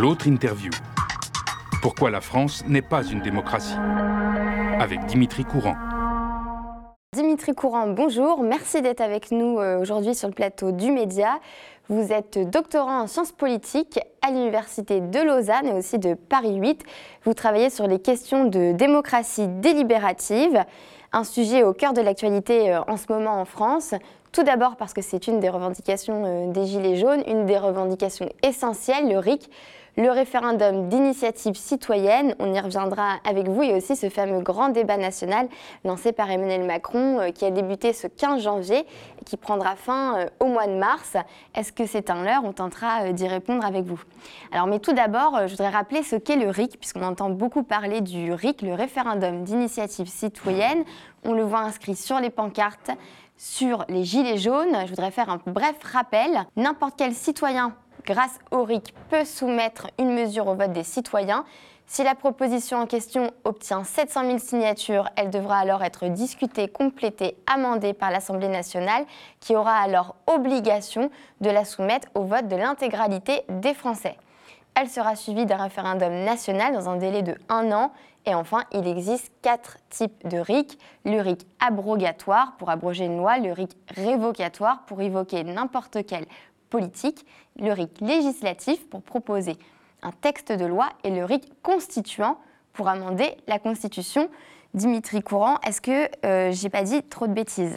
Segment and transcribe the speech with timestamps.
[0.00, 0.70] L'autre interview.
[1.82, 3.76] Pourquoi la France n'est pas une démocratie?
[4.78, 5.74] Avec Dimitri Courant.
[7.12, 8.42] Dimitri Courant, bonjour.
[8.42, 11.38] Merci d'être avec nous euh, aujourd'hui sur le plateau du Média.
[11.90, 16.82] Vous êtes doctorant en sciences politiques à l'Université de Lausanne et aussi de Paris 8.
[17.24, 20.64] Vous travaillez sur les questions de démocratie délibérative,
[21.12, 23.92] un sujet au cœur de l'actualité euh, en ce moment en France.
[24.32, 28.30] Tout d'abord parce que c'est une des revendications euh, des Gilets jaunes, une des revendications
[28.42, 29.50] essentielles, le RIC,
[29.96, 34.96] le référendum d'initiative citoyenne, on y reviendra avec vous, et aussi ce fameux grand débat
[34.96, 35.48] national
[35.84, 38.78] lancé par Emmanuel Macron euh, qui a débuté ce 15 janvier
[39.20, 41.16] et qui prendra fin euh, au mois de mars.
[41.54, 42.42] Est-ce que c'est un leurre?
[42.44, 44.00] On tentera d'y répondre avec vous.
[44.52, 48.00] Alors, mais tout d'abord, je voudrais rappeler ce qu'est le RIC, puisqu'on entend beaucoup parler
[48.00, 50.84] du RIC, le référendum d'initiative citoyenne.
[51.24, 52.90] On le voit inscrit sur les pancartes
[53.40, 54.76] sur les gilets jaunes.
[54.84, 56.44] Je voudrais faire un bref rappel.
[56.56, 61.44] N'importe quel citoyen, grâce au RIC, peut soumettre une mesure au vote des citoyens.
[61.86, 67.36] Si la proposition en question obtient 700 000 signatures, elle devra alors être discutée, complétée,
[67.52, 69.04] amendée par l'Assemblée nationale,
[69.40, 74.16] qui aura alors obligation de la soumettre au vote de l'intégralité des Français.
[74.76, 77.90] Elle sera suivie d'un référendum national dans un délai de un an
[78.26, 80.78] et enfin, il existe quatre types de RIC.
[81.04, 86.26] Le RIC abrogatoire pour abroger une loi, le RIC révocatoire pour évoquer n'importe quelle
[86.72, 89.56] le RIC législatif pour proposer
[90.02, 92.38] un texte de loi et le RIC constituant
[92.72, 94.28] pour amender la Constitution.
[94.72, 97.76] Dimitri Courant, est-ce que euh, j'ai pas dit trop de bêtises?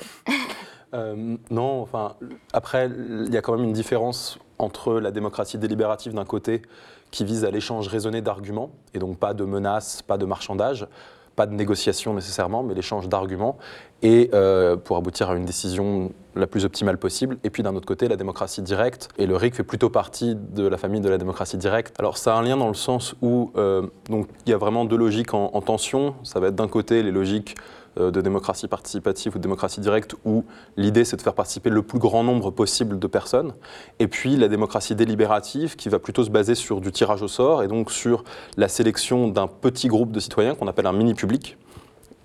[0.93, 2.15] Euh, Non, enfin,
[2.53, 6.61] après, il y a quand même une différence entre la démocratie délibérative d'un côté
[7.09, 10.87] qui vise à l'échange raisonné d'arguments, et donc pas de menaces, pas de marchandage,
[11.35, 13.57] pas de négociation nécessairement, mais l'échange d'arguments,
[14.01, 17.37] et euh, pour aboutir à une décision la plus optimale possible.
[17.43, 20.67] Et puis d'un autre côté, la démocratie directe, et le RIC fait plutôt partie de
[20.67, 21.95] la famille de la démocratie directe.
[21.99, 24.97] Alors ça a un lien dans le sens où euh, il y a vraiment deux
[24.97, 26.15] logiques en, en tension.
[26.23, 27.55] Ça va être d'un côté les logiques
[27.97, 30.43] de démocratie participative ou de démocratie directe où
[30.77, 33.53] l'idée c'est de faire participer le plus grand nombre possible de personnes.
[33.99, 37.63] Et puis la démocratie délibérative qui va plutôt se baser sur du tirage au sort
[37.63, 38.23] et donc sur
[38.57, 41.57] la sélection d'un petit groupe de citoyens qu'on appelle un mini-public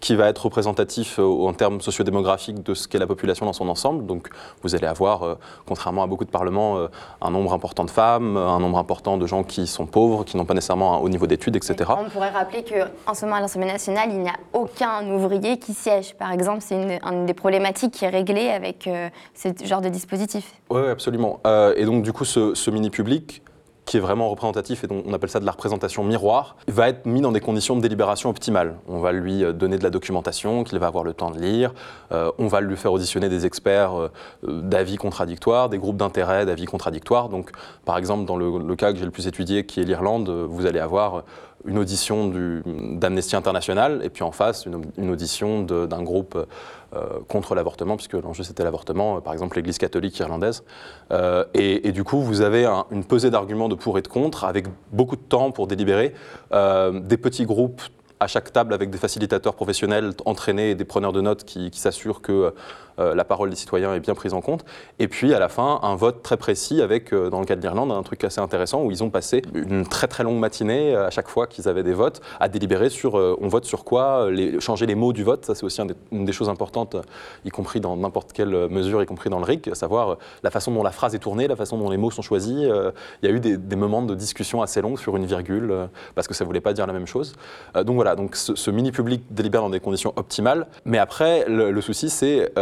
[0.01, 3.69] qui va être représentatif euh, en termes sociodémographiques de ce qu'est la population dans son
[3.69, 4.07] ensemble.
[4.07, 4.29] Donc
[4.63, 5.35] vous allez avoir, euh,
[5.67, 6.89] contrairement à beaucoup de parlements, euh,
[7.21, 10.45] un nombre important de femmes, un nombre important de gens qui sont pauvres, qui n'ont
[10.45, 11.91] pas nécessairement un haut niveau d'études, etc.
[11.99, 15.75] On pourrait rappeler qu'en ce moment à l'Assemblée nationale, il n'y a aucun ouvrier qui
[15.75, 16.15] siège.
[16.15, 18.89] Par exemple, c'est une, des problématiques qui est réglée avec
[19.35, 20.53] ce genre de dispositif.
[20.71, 21.41] Oui, absolument.
[21.77, 23.43] et donc du coup, ce, ce mini-public,
[23.89, 27.07] qui est vraiment représentatif et dont on appelle ça de la représentation miroir, va être
[27.07, 28.77] mis dans des conditions de délibération optimales.
[28.87, 31.73] On va lui euh, donner de la documentation qu'il va avoir le temps de lire,
[32.13, 34.11] euh, on va lui faire auditionner des experts euh,
[34.47, 37.31] d'avis contradictoires, des groupes d'intérêt d'avis contradictoires.
[37.31, 37.51] Donc,
[37.87, 40.81] par exemple, dans le, cas que j'ai le plus étudié, qui est l'Irlande, vous allez
[40.81, 41.25] avoir
[41.65, 42.31] une audition
[42.67, 46.39] d'Amnesty International et puis en face une, audition d'un groupe
[47.29, 50.65] contre l'avortement, puisque l'enjeu c'était l'avortement, euh, par exemple l'Église catholique irlandaise.
[51.13, 54.67] Euh, et, du coup, vous avez une pesée d'arguments de pour et de contre, avec
[54.93, 56.15] beaucoup de temps pour délibérer,
[56.51, 57.83] des petits groupes
[58.21, 62.21] à chaque table avec des facilitateurs professionnels entraînés et des preneurs de notes qui, s'assurent
[62.21, 62.53] que
[62.99, 64.65] euh, la parole des citoyens est bien prise en compte.
[64.99, 67.61] Et puis à la fin, un vote très précis avec, euh, dans le cas de
[67.61, 71.07] l'Irlande, un truc assez intéressant où ils ont passé une très très longue matinée euh,
[71.07, 74.87] à chaque fois qu'ils avaient des votes à délibérer sur on vote sur quoi, changer
[74.87, 75.45] les mots du vote.
[75.45, 75.81] Ça c'est aussi
[76.13, 76.97] une des choses importantes,
[77.45, 80.83] y compris dans n'importe quelle mesure, y compris dans le RIC, savoir la façon dont
[80.83, 82.59] la phrase est tournée, la façon dont les mots sont choisis.
[83.23, 86.35] Il y a eu des, moments de discussion assez longs sur une virgule parce que
[86.35, 87.35] ça voulait pas dire la même chose.
[87.75, 90.67] donc voilà, donc ce, mini public délibère dans des conditions optimales.
[90.85, 92.53] Mais après, le, souci c'est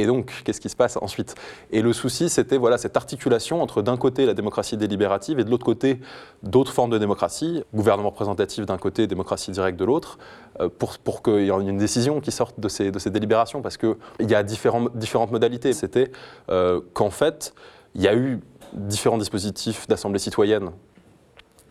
[0.00, 1.34] et donc, qu'est-ce qui se passe ensuite?
[1.70, 5.50] Et le souci, c'était voilà, cette articulation entre d'un côté la démocratie délibérative et de
[5.50, 6.00] l'autre côté
[6.42, 10.18] d'autres formes de démocratie, gouvernement représentatif d'un côté, démocratie directe de l'autre,
[10.60, 13.60] euh, pour, pour qu'il y ait une décision qui sorte de ces, de ces délibérations,
[13.60, 15.74] parce qu'il y a différentes, différentes modalités.
[15.74, 16.10] C'était
[16.48, 17.52] euh, qu'en fait,
[17.94, 18.40] il y a eu
[18.72, 20.70] différents dispositifs d'assemblée citoyenne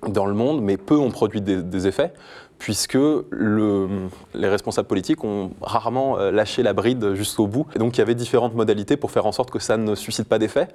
[0.08, 2.14] dans le monde, mais peu ont produit des effets
[2.60, 3.88] puisque le,
[4.34, 7.66] les responsables politiques ont rarement euh, lâché la bride jusqu'au bout.
[7.76, 10.28] Et donc il y avait différentes modalités pour faire en sorte que ça ne suscite
[10.28, 10.68] pas d'effet.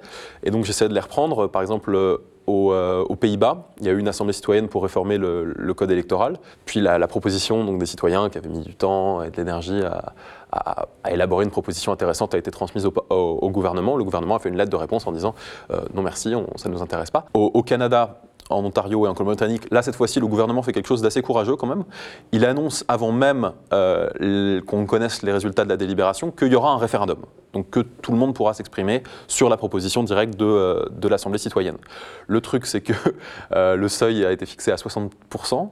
[0.43, 1.47] Et donc j'essaie de les reprendre.
[1.47, 2.17] Par exemple, euh,
[2.49, 6.39] euh, aux, Pays-Bas, il y a eu une assemblée citoyenne pour réformer le, code électoral.
[6.65, 10.87] Puis la, proposition donc, des citoyens qui avaient mis du temps et de l'énergie à,
[11.11, 13.97] élaborer une proposition intéressante a été transmise au, gouvernement.
[13.97, 15.35] Le gouvernement a fait une lettre de réponse en disant
[15.93, 17.25] non merci, ça ne nous intéresse pas.
[17.33, 19.67] Au, Canada, en Ontario et en Colombie-Britannique.
[19.71, 21.83] Là, cette fois-ci, le gouvernement fait quelque chose d'assez courageux quand même.
[22.31, 26.71] Il annonce, avant même euh, qu'on connaisse les résultats de la délibération, qu'il y aura
[26.71, 27.19] un référendum.
[27.53, 31.77] Donc que tout le monde pourra s'exprimer sur la proposition directe de, euh, l'Assemblée citoyenne.
[32.27, 32.93] Le truc, c'est que
[33.53, 35.69] euh, le seuil a été fixé à 60%.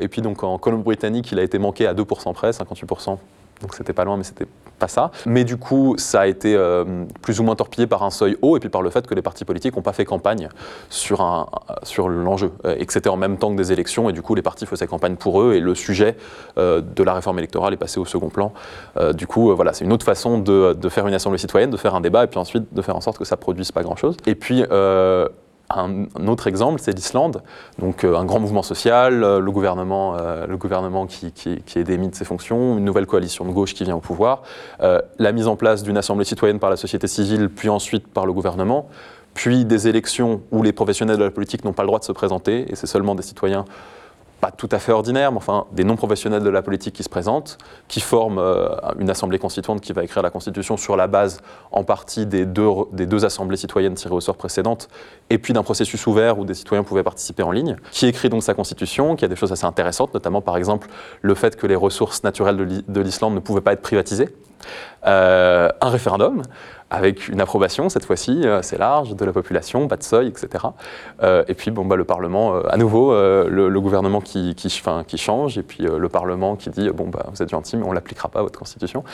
[0.00, 3.18] et puis donc en Colombie-Britannique, il a été manqué à 2% près, 58%
[3.60, 4.46] donc c'était pas loin, mais c'était
[4.80, 5.12] pas ça.
[5.26, 8.56] Mais du coup, ça a été euh, plus ou moins torpillé par un seuil haut
[8.56, 10.48] et puis par le fait que les partis politiques n'ont pas fait campagne
[10.88, 11.48] sur,
[11.84, 14.34] sur l'enjeu euh, et que c'était en même temps que des élections et du coup
[14.34, 16.16] les partis faisaient campagne pour eux et le sujet
[16.58, 18.52] euh, de la réforme électorale est passé au second plan.
[19.14, 21.94] du coup, voilà, c'est une autre façon de, de, faire une assemblée citoyenne, de faire
[21.94, 24.16] un débat et puis ensuite de faire en sorte que ça produise pas grand-chose.
[24.26, 24.64] Et puis
[25.70, 27.42] un, autre exemple, c'est l'Islande,
[27.78, 32.08] donc euh, un grand mouvement social, euh, le gouvernement, euh, le gouvernement qui, est démis
[32.08, 34.42] de ses fonctions, une nouvelle coalition de gauche qui vient au pouvoir,
[34.80, 38.32] la mise en place d'une assemblée citoyenne par la société civile, puis ensuite par le
[38.32, 38.88] gouvernement,
[39.34, 42.12] puis des élections où les professionnels de la politique n'ont pas le droit de se
[42.12, 43.64] présenter, et c'est seulement des citoyens
[44.40, 47.58] pas tout à fait ordinaire, mais enfin des non-professionnels de la politique qui se présentent,
[47.88, 51.40] qui forment euh, une assemblée constituante qui va écrire la Constitution sur la base
[51.72, 54.88] en partie des deux, des deux assemblées citoyennes tirées au sort précédentes,
[55.28, 58.42] et puis d'un processus ouvert où des citoyens pouvaient participer en ligne, qui écrit donc
[58.42, 60.88] sa Constitution, qui a des choses assez intéressantes, notamment par exemple
[61.20, 64.28] le fait que les ressources naturelles de l'Islande ne pouvaient pas être privatisées.
[65.06, 66.42] Euh, un référendum
[66.90, 70.64] avec une approbation cette fois-ci euh, assez large de la population, pas de seuil, etc.
[71.22, 74.54] Euh, et puis bon, bah, le Parlement, à nouveau, le, gouvernement qui,
[75.16, 78.28] change, et puis le Parlement qui dit bon, bah, vous êtes gentil, mais on l'appliquera
[78.28, 79.04] pas votre constitution.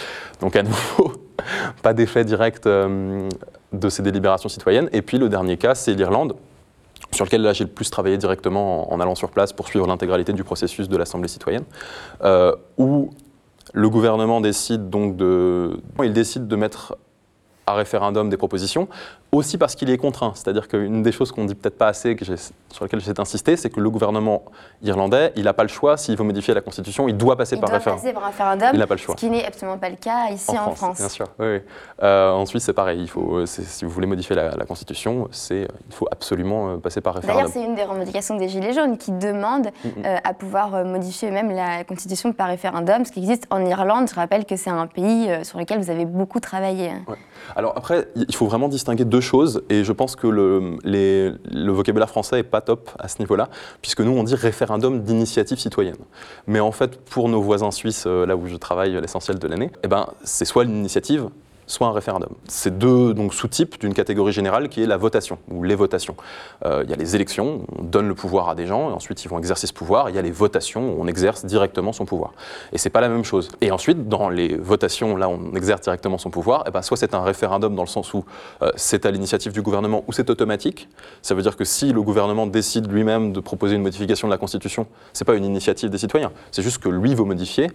[0.41, 1.13] Donc à nouveau,
[1.83, 4.89] pas d'effet direct de ces délibérations citoyennes.
[4.93, 6.35] Et puis le dernier cas, c'est l'Irlande
[7.13, 10.33] sur lequel là j'ai le plus travaillé directement en, allant sur place pour suivre l'intégralité
[10.33, 11.65] du processus de l'Assemblée citoyenne,
[12.79, 13.11] où
[13.77, 16.97] le gouvernement décide donc de, il décide de mettre
[17.67, 18.89] à référendum des propositions,
[19.33, 20.33] aussi parce qu'il est contraint.
[20.35, 23.71] C'est-à-dire qu'une des choses qu'on dit peut-être pas assez, que sur laquelle j'essaie d'insister, c'est
[23.71, 24.45] que le gouvernement
[24.83, 27.69] irlandais, il n'a pas le choix, s'il veut modifier la Constitution, il doit passer, par,
[27.69, 28.03] doit référendum.
[28.03, 28.71] passer par référendum.
[28.73, 29.15] Il n'a pas le choix.
[29.17, 31.61] Ce qui n'est absolument pas le cas ici en, France, Bien sûr, oui.
[32.03, 33.01] Euh, en Suisse, c'est pareil.
[33.03, 37.45] Il faut, si vous voulez modifier la, Constitution, il faut absolument euh, passer par référendum.
[37.45, 40.07] D'ailleurs, c'est une des revendications des Gilets jaunes qui demandent mm, mm.
[40.07, 44.09] Euh, à pouvoir modifier même la Constitution par référendum, ce qui existe en Irlande.
[44.09, 46.93] Je rappelle que c'est un pays sur lequel vous avez beaucoup travaillé.
[47.57, 52.37] Alors après, il faut vraiment distinguer deux choses, et je pense que le, vocabulaire français
[52.37, 53.49] n'est pas top à ce niveau-là,
[53.81, 55.97] puisque nous, on dit référendum d'initiative citoyenne.
[56.47, 59.71] Mais en fait, pour nos voisins suisses, euh, là où je travaille l'essentiel de l'année,
[59.83, 61.31] eh ben, c'est soit l'initiative,
[61.67, 62.31] soit un référendum.
[62.49, 66.17] C'est deux sous-types d'une catégorie générale qui est la votation, ou les votations.
[66.65, 69.25] Euh, il y a les élections, on donne le pouvoir à des gens, et ensuite
[69.25, 70.09] ils vont exercer ce pouvoir.
[70.11, 72.33] Il y a les votations, où on exerce directement son pouvoir.
[72.73, 73.49] Et c'est pas la même chose.
[73.61, 76.97] Et ensuite, dans les votations, là, on exerce directement son pouvoir, et eh ben, soit
[76.97, 78.25] c'est un référendum dans le sens où
[78.63, 80.89] euh, c'est à l'initiative du gouvernement, ou c'est automatique.
[81.23, 84.39] Ça veut dire que si le gouvernement décide lui-même de proposer une modification de la
[84.39, 87.71] Constitution, c'est pas une initiative des citoyens, c'est juste que lui veut modifier,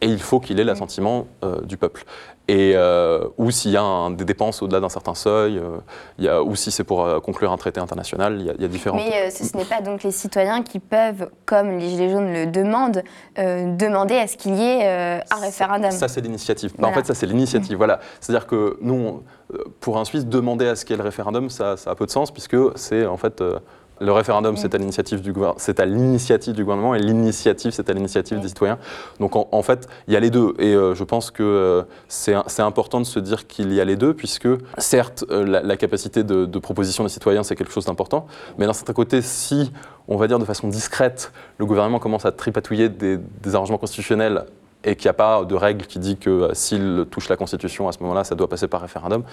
[0.00, 2.04] et il faut qu'il ait l'assentiment euh, du peuple.
[2.46, 5.78] Et, euh, ou s'il y a des dépenses au-delà d'un certain seuil, euh,
[6.18, 8.64] y a, ou si c'est pour conclure un traité international, il y a, il y
[8.64, 8.96] a différents.
[8.96, 13.02] Mais ce, n'est pas donc les citoyens qui peuvent, comme les Gilets jaunes le demandent,
[13.36, 15.90] demander à ce qu'il y ait un référendum.
[15.90, 16.72] Ça, c'est l'initiative.
[16.82, 17.76] En fait, ça, c'est l'initiative.
[17.76, 18.00] Voilà.
[18.20, 19.22] C'est-à-dire que nous,
[19.80, 22.06] pour un Suisse, demander à ce qu'il y ait le référendum, ça, ça, a peu
[22.06, 23.42] de sens, puisque c'est en fait
[24.00, 27.92] le référendum, c'est à l'initiative du, c'est à l'initiative du gouvernement et l'initiative, c'est à
[27.92, 28.78] l'initiative des citoyens.
[29.20, 30.54] Donc en, fait, il y a les deux.
[30.58, 33.96] Et euh, je pense que euh, c'est important de se dire qu'il y a les
[33.96, 34.48] deux, puisque
[34.78, 38.26] certes, euh, la, capacité de, proposition des citoyens, c'est quelque chose d'important.
[38.58, 39.72] Mais d'un certain côté, si,
[40.08, 44.44] on va dire de façon discrète, le gouvernement commence à tripatouiller des, des arrangements constitutionnels
[44.84, 47.88] et qu'il n'y a pas de règle qui dit que euh, s'il touche la Constitution,
[47.88, 49.24] à ce moment-là, ça doit passer par référendum,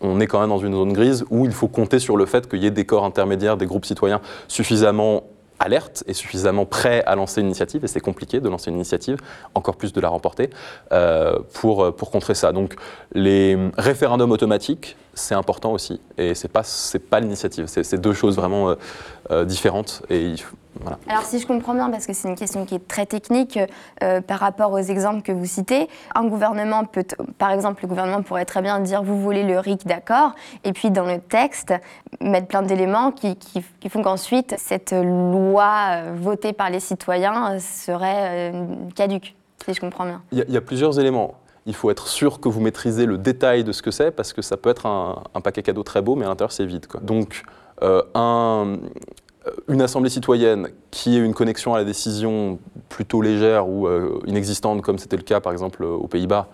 [0.00, 2.48] on est quand même dans une zone grise où il faut compter sur le fait
[2.48, 5.24] qu'il y ait des corps intermédiaires, des groupes citoyens suffisamment
[5.58, 9.18] alertes et suffisamment prêts à lancer une initiative, et c'est compliqué de lancer une initiative,
[9.54, 10.50] encore plus de la remporter,
[10.90, 12.50] euh, pour, euh, pour contrer ça.
[12.50, 12.74] Donc
[13.12, 16.62] les référendums automatiques, c'est important aussi, et c'est pas,
[17.10, 18.74] pas l'initiative, c'est deux choses vraiment
[19.44, 20.02] différentes,
[21.08, 23.58] alors si je comprends bien, parce que c'est une question qui est très technique
[24.02, 27.04] euh, par rapport aux exemples que vous citez, un gouvernement peut,
[27.38, 30.34] par exemple, le gouvernement pourrait très bien dire vous voulez le RIC, d'accord,
[30.64, 31.74] et puis dans le texte
[32.20, 33.36] mettre plein d'éléments qui,
[33.88, 39.34] font qu'ensuite cette loi euh, votée par les citoyens serait euh, caduque,
[39.64, 40.22] si je comprends bien.
[40.32, 41.34] Il y, a plusieurs éléments
[41.64, 44.42] il faut être sûr que vous maîtrisez le détail de ce que c'est, parce que
[44.42, 46.86] ça peut être un, paquet cadeau très beau, mais à l'intérieur c'est vide.
[47.02, 47.44] Donc,
[47.80, 48.78] un,
[49.68, 52.58] une assemblée citoyenne qui ait une connexion à la décision
[52.88, 56.48] plutôt légère ou euh, inexistante, comme c'était le cas par exemple aux Pays-Bas,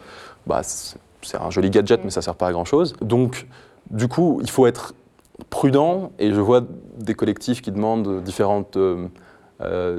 [0.47, 2.95] bah, c'est un joli gadget, mais ça ne sert pas à grand-chose.
[3.01, 3.47] Donc,
[3.91, 4.95] du coup, il faut être
[5.51, 6.63] prudent, et je vois
[6.99, 8.79] des collectifs qui demandent différentes,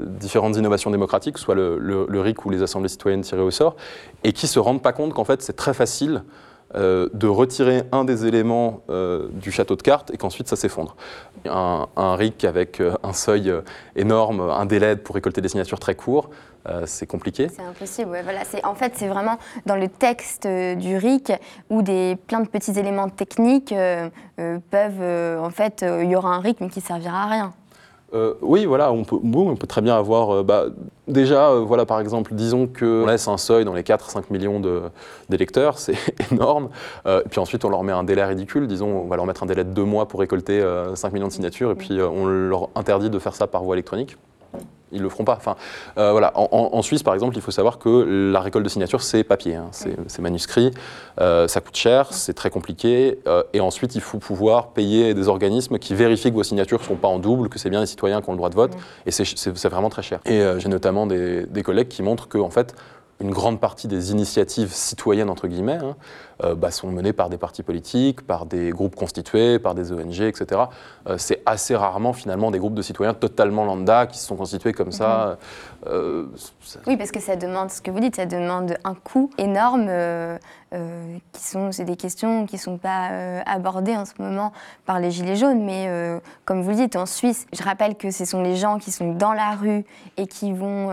[0.06, 3.76] différentes innovations démocratiques, soit le, le, RIC ou les assemblées citoyennes tirées au sort,
[4.24, 6.22] et qui ne se rendent pas compte qu'en fait c'est très facile
[6.76, 10.94] euh, de retirer un des éléments euh, du château de cartes et qu'ensuite ça s'effondre.
[11.44, 13.52] Un, RIC avec euh, un seuil
[13.96, 16.30] énorme, un délai pour récolter des signatures très court,
[16.84, 17.48] c'est compliqué.
[17.48, 18.16] C'est impossible.
[18.64, 21.32] En fait, c'est vraiment dans le texte du RIC
[21.70, 23.74] où des, plein de petits éléments techniques
[24.36, 27.54] peuvent, en fait, il y aura un RIC mais qui servira à rien.
[28.12, 30.30] Euh, oui, voilà, on peut, très bien avoir.
[30.30, 30.66] Euh, bah,
[31.06, 34.60] déjà, euh, voilà, par exemple, disons qu'on laisse un seuil dans les 4-5 millions
[35.28, 35.94] d'électeurs, c'est
[36.32, 36.70] énorme.
[37.06, 38.66] et puis ensuite, on leur met un délai ridicule.
[38.66, 40.62] Disons, on va leur mettre un délai de deux mois pour récolter
[40.94, 44.16] 5 millions de signatures, et puis on leur interdit de faire ça par voie électronique
[44.92, 45.36] ils le feront pas.
[45.36, 45.56] Enfin,
[45.98, 46.32] euh, voilà.
[46.34, 49.68] En, Suisse, par exemple, il faut savoir que la récolte de signatures, c'est papier, hein.
[49.72, 50.70] c'est manuscrit,
[51.20, 55.28] euh, ça coûte cher, c'est très compliqué, euh, et ensuite, il faut pouvoir payer des
[55.28, 57.86] organismes qui vérifient que vos signatures ne sont pas en double, que c'est bien les
[57.86, 58.72] citoyens qui ont le droit de vote,
[59.06, 60.20] et c'est vraiment très cher.
[60.24, 62.74] Et j'ai notamment des, des, collègues qui montrent que, en fait,
[63.20, 65.96] une grande partie des initiatives citoyennes, entre guillemets, hein,
[66.42, 70.22] euh, bah, sont menées par des partis politiques, par des groupes constitués, par des ONG,
[70.22, 70.62] etc.
[71.06, 74.72] Euh, c'est assez rarement, finalement, des groupes de citoyens totalement lambda qui se sont constitués
[74.72, 75.38] comme ça.
[75.84, 75.92] Mhm.
[75.92, 76.26] Euh,
[76.86, 79.90] oui, parce que ça demande, ce que vous dites, ça demande un coût énorme.
[81.32, 83.08] Qui sont, c'est des questions qui ne sont pas
[83.44, 84.52] abordées en ce moment
[84.86, 85.88] par les Gilets jaunes, mais
[86.44, 89.12] comme vous le dites, en Suisse, je rappelle que ce sont les gens qui sont
[89.14, 89.84] dans la rue
[90.16, 90.90] et qui vont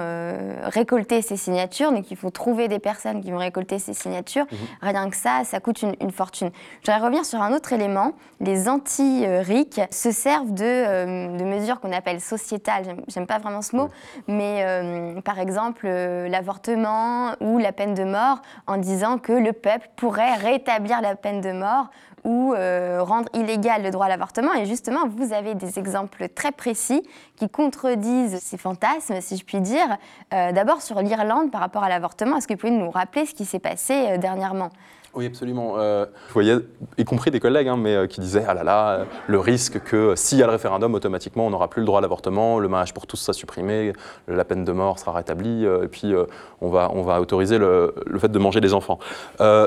[0.64, 4.46] récolter ces signatures, donc il faut trouver des personnes qui vont récolter ces signatures.
[4.52, 4.58] Mhm.
[4.82, 6.52] Rien que ça, ça, coûte une, fortune.
[6.82, 8.14] Je voudrais revenir sur un autre élément.
[8.40, 12.98] Les anti-RIC se servent de, euh, mesures qu'on appelle sociétales.
[13.08, 13.90] J'aime pas vraiment ce mot,
[14.28, 19.54] mais euh, par exemple euh, l'avortement ou la peine de mort en disant que le
[19.54, 21.90] peuple pourrait rétablir la peine de mort
[22.24, 24.54] ou rendre illégal le droit à l'avortement.
[24.54, 27.02] Et justement, vous avez des exemples très précis
[27.38, 29.98] qui contredisent ces fantasmes, si je puis dire.
[30.32, 33.46] D'abord sur l'Irlande par rapport à l'avortement, est-ce que vous pouvez nous rappeler ce qui
[33.46, 34.72] s'est passé dernièrement?
[35.14, 35.76] Oui, absolument.
[35.78, 36.58] Euh, je voyais,
[36.98, 40.14] y compris des collègues, hein, mais euh, qui disaient ah là là, le risque que
[40.16, 42.94] s'il y a le référendum, automatiquement, on n'aura plus le droit à l'avortement, le mariage
[42.94, 43.94] pour tous sera supprimé,
[44.28, 46.14] la peine de mort sera rétablie, euh, et puis
[46.62, 49.00] on, va, on va autoriser le, le, fait de manger des enfants.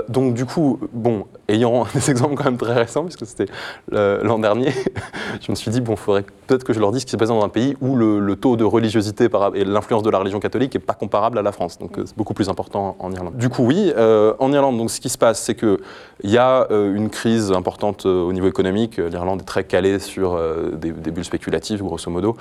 [0.09, 3.51] donc du coup, bon, ayant des exemples quand même très récents, puisque c'était
[3.91, 4.73] l'an dernier,
[5.41, 7.17] je me suis dit bon, il faudrait peut-être que je leur dise ce qui se
[7.17, 10.75] passe dans un pays où le, taux de religiosité et l'influence de la religion catholique
[10.75, 11.79] n'est pas comparable à la France.
[11.79, 13.37] Donc c'est beaucoup plus important en Irlande.
[13.37, 15.79] Du coup, oui, en Irlande, donc ce qui se passe c'est qu'il
[16.25, 18.99] y a euh, une crise importante euh, au niveau économique.
[18.99, 22.37] L'Irlande est très calée sur euh, des, bulles spéculatives, grosso modo,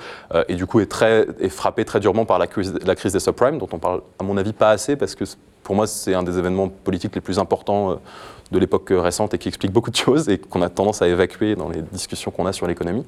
[0.48, 3.20] et du coup est, très, est frappée très durement par la crise, la crise des
[3.20, 5.24] subprimes, dont on parle, à mon avis, pas assez, parce que
[5.62, 8.00] pour moi, c'est un des événements politiques les plus importants
[8.50, 11.54] de l'époque récente et qui explique beaucoup de choses et qu'on a tendance à évacuer
[11.54, 13.04] dans les discussions qu'on a sur l'économie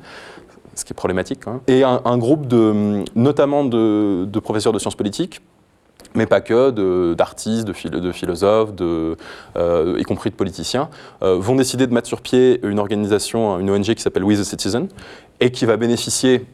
[0.74, 1.40] ce qui est problématique.
[1.66, 5.40] Et un, groupe de, notamment de professeurs de sciences politiques
[6.14, 10.88] mais pas que, d'artistes, de, philosophes, euh, y compris de politiciens,
[11.22, 14.44] euh, vont décider de mettre sur pied une organisation, une ONG qui s'appelle We the
[14.44, 14.88] Citizen,
[15.40, 16.44] et qui va bénéficier,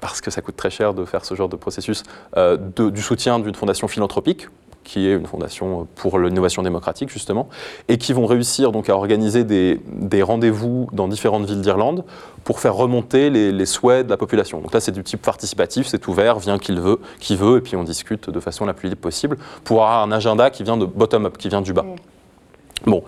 [0.00, 2.02] parce que ça coûte très cher de faire ce genre de processus,
[2.36, 4.48] euh, du soutien d'une fondation philanthropique,
[4.84, 7.48] qui est une fondation pour l'innovation démocratique justement,
[7.88, 12.04] et qui vont réussir donc à organiser des, rendez-vous dans différentes villes d'Irlande
[12.44, 14.60] pour faire remonter les, souhaits de la population.
[14.60, 17.76] Donc là, c'est du type participatif, c'est ouvert, vient qui veut, qui veut, et puis
[17.76, 20.84] on discute de façon la plus libre possible pour avoir un agenda qui vient de
[20.84, 21.84] bottom-up, qui vient du bas.
[22.86, 23.02] Bon,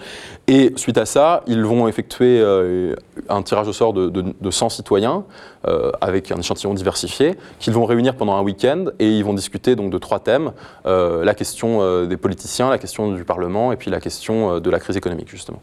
[0.46, 2.94] et suite à ça, ils vont effectuer euh,
[3.28, 5.24] un tirage au sort de, 100 citoyens
[5.66, 9.76] euh, avec un échantillon diversifié qu'ils vont réunir pendant un week-end et ils vont discuter
[9.76, 10.52] donc de trois thèmes
[10.86, 14.78] euh, la question des politiciens, la question du Parlement et puis la question de la
[14.78, 15.60] crise économique justement.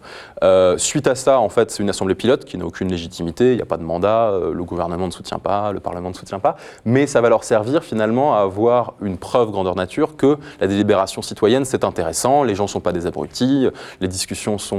[0.77, 3.61] suite à ça, en fait, c'est une assemblée pilote qui n'a aucune légitimité, il n'y
[3.61, 6.55] a pas de mandat, le gouvernement ne soutient pas, le Parlement ne soutient pas,
[6.85, 11.21] mais ça va leur servir finalement à avoir une preuve grandeur nature que la délibération
[11.21, 13.67] citoyenne c'est intéressant, les gens ne sont pas des abrutis,
[14.01, 14.73] les discussions sont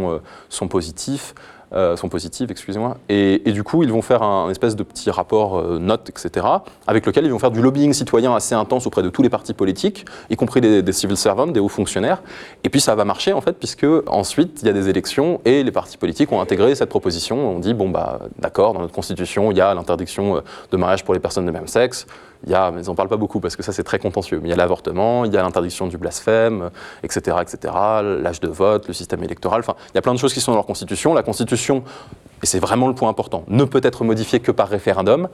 [0.49, 1.35] sont, euh, positifs.
[1.73, 2.99] Euh, sont positives, excusez-moi.
[3.09, 6.47] Et, du coup, ils vont faire un, espèce de petit rapport euh, note, etc.,
[6.87, 9.55] avec lequel ils vont faire du lobbying citoyen assez intense auprès de tous les partis
[9.55, 12.23] politiques, y compris des, civil servants, des hauts fonctionnaires.
[12.63, 15.65] Et puis ça va marcher, en fait, puisque ensuite, il y a des élections et
[15.65, 17.57] les partis politiques ont intégré cette proposition.
[17.57, 21.15] On dit, bon, bah, d'accord, dans notre constitution, il y a l'interdiction de mariage pour
[21.15, 22.07] les personnes de même sexe.
[22.47, 24.39] Il y a, mais ils n'en parlent pas beaucoup parce que ça c'est très contentieux,
[24.43, 26.71] mais il y a l'avortement, il y a l'interdiction du blasphème,
[27.03, 30.35] etc., etc., l'âge de vote, le système électoral, enfin, il y a plein de choses
[30.35, 31.15] qui sont dans leur constitution.
[31.15, 31.83] La constitution,
[32.43, 35.29] et c'est vraiment le point important, ne peut être modifiée que par référendum.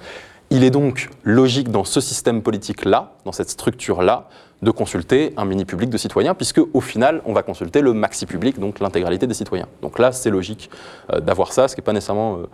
[0.53, 4.29] Il est donc logique dans ce système politique-là, dans cette structure-là,
[4.63, 8.27] de consulter un mini public de citoyens, puisque au final, on va consulter le maxi
[8.27, 9.69] public, donc l'intégralité des citoyens.
[9.81, 10.71] Donc là, c'est logique
[11.13, 12.47] euh, d'avoir ça, ce qui n'est pas nécessairement euh,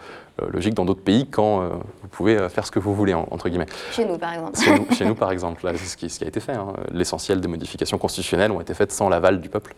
[0.53, 3.67] logique dans d'autres pays quand vous pouvez faire ce que vous voulez, entre guillemets.
[3.93, 4.59] Chez nous, par exemple.
[4.95, 6.53] Chez nous, par exemple, c'est ce qui, ce qui, a été fait.
[6.53, 6.73] Hein.
[6.93, 9.75] L'essentiel des modifications constitutionnelles ont été faites sans l'aval du peuple.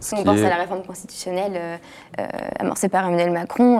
[0.00, 1.78] si on pense à la réforme constitutionnelle
[2.58, 3.78] amorcée par Emmanuel Macron,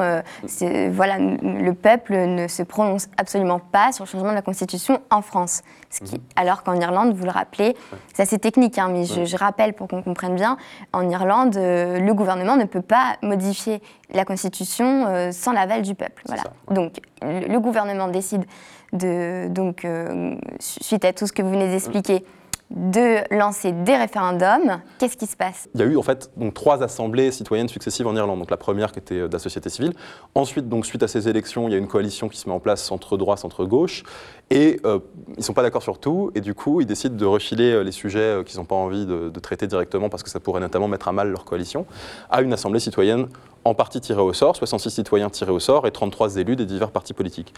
[0.92, 5.22] voilà, le peuple ne se prononce absolument pas sur le changement de la Constitution en
[5.22, 5.62] France.
[5.90, 6.20] Ce qui, mhm.
[6.36, 7.76] Alors qu'en Irlande, vous le rappelez,
[8.14, 10.56] c'est assez technique, hein, mais je, rappelle pour qu'on comprenne bien,
[10.92, 13.80] en Irlande, euh, le gouvernement ne peut pas modifier
[14.12, 16.22] la Constitution euh, sans l'aval du peuple.
[16.26, 16.44] Voilà.
[16.70, 18.44] Donc le, gouvernement décide
[18.92, 22.24] de, donc, euh, suite à tout ce que vous venez d'expliquer,
[22.70, 24.80] de lancer des référendums.
[24.98, 25.68] Qu'est-ce qui se passe?
[25.74, 28.38] Il y a eu en fait donc, trois assemblées citoyennes successives en Irlande.
[28.38, 29.92] Donc la première qui était euh, de la société civile.
[30.36, 32.60] Ensuite, donc, suite à ces élections, il y a une coalition qui se met en
[32.60, 34.04] place centre-droit, centre-gauche.
[34.50, 36.30] Et euh, ils ne sont pas d'accord sur tout.
[36.36, 39.40] Et du coup, ils décident de refiler les sujets qu'ils n'ont pas envie de, de,
[39.40, 41.86] traiter directement parce que ça pourrait notamment mettre à mal leur coalition
[42.30, 43.26] à une assemblée citoyenne
[43.64, 46.90] en partie tirée au sort, 66 citoyens tirés au sort et 33 élus des divers
[46.90, 47.52] partis politiques.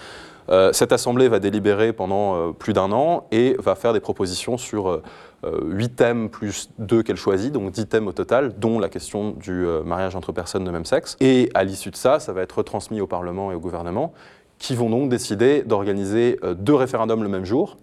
[0.49, 4.59] Euh, cette assemblée va délibérer pendant euh, plus d'un an et va faire des propositions
[4.59, 5.00] sur
[5.44, 9.30] 8 euh, thèmes plus 2 qu'elle choisit, donc 10 thèmes au total, dont la question
[9.30, 11.16] du mariage entre personnes de même sexe.
[11.21, 14.12] Et à l'issue de ça, ça va être retransmis au Parlement et au gouvernement,
[14.59, 17.76] qui vont donc décider d'organiser deux référendums le même jour,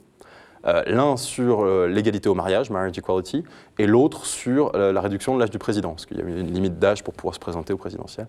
[0.65, 3.43] euh, l'un sur euh, l'égalité au mariage, marriage equality,
[3.77, 6.53] et l'autre sur euh, la réduction de l'âge du président, parce qu'il y a une
[6.53, 8.27] limite d'âge pour pouvoir se présenter au présidentiel.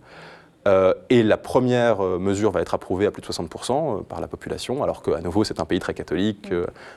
[0.68, 4.20] Euh, et la première euh, mesure va être approuvée à plus de 60% euh, par
[4.20, 6.52] la population, alors qu'à nouveau c'est un pays très catholique,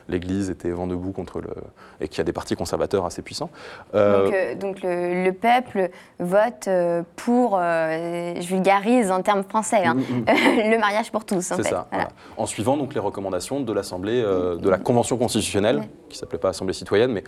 [0.08, 1.48] l'Église était vent debout contre le...
[2.00, 3.50] et qu'il y a des partis conservateurs assez puissants.
[3.94, 6.68] Donc, le, peuple vote
[7.16, 10.24] pour, je vulgarise en termes français, hein, mm, mm.
[10.70, 11.62] le mariage pour tous en fait.
[11.62, 11.88] Ça,
[12.36, 16.74] En suivant donc les recommandations de l'Assemblée, de la Convention constitutionnelle, qui s'appelait pas Assemblée
[16.74, 17.24] citoyenne, mais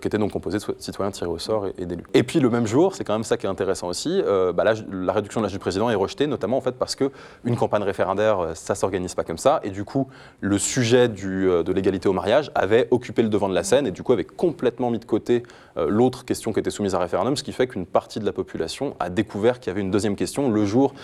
[0.00, 2.04] qui était donc composée de citoyens tirés au sort et, d'élus.
[2.14, 4.22] Et puis le même jour, c'est quand même ça qui est intéressant aussi,
[4.54, 7.10] bah, la réduction de l'âge du président est rejeté, notamment en fait parce que
[7.44, 10.08] une campagne référendaire, euh, ça s'organise pas comme ça, et du coup
[10.40, 13.86] le sujet du, euh, de l'égalité au mariage avait occupé le devant de la scène
[13.86, 15.42] et du coup avait complètement mis de côté
[15.76, 18.32] euh, l'autre question qui était soumise à référendum, ce qui fait qu'une partie de la
[18.32, 20.94] population a découvert qu'il y avait une deuxième question le jour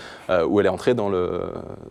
[0.49, 1.43] où elle est entrée dans le,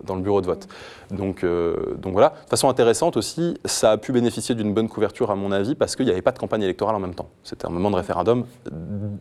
[0.03, 0.67] dans le bureau de vote.
[1.11, 5.35] Donc, donc voilà, de façon intéressante aussi, ça a pu bénéficier d'une bonne couverture à
[5.35, 7.29] mon avis parce qu'il n'y avait pas de campagne électorale en même temps.
[7.43, 8.45] C'était un moment de référendum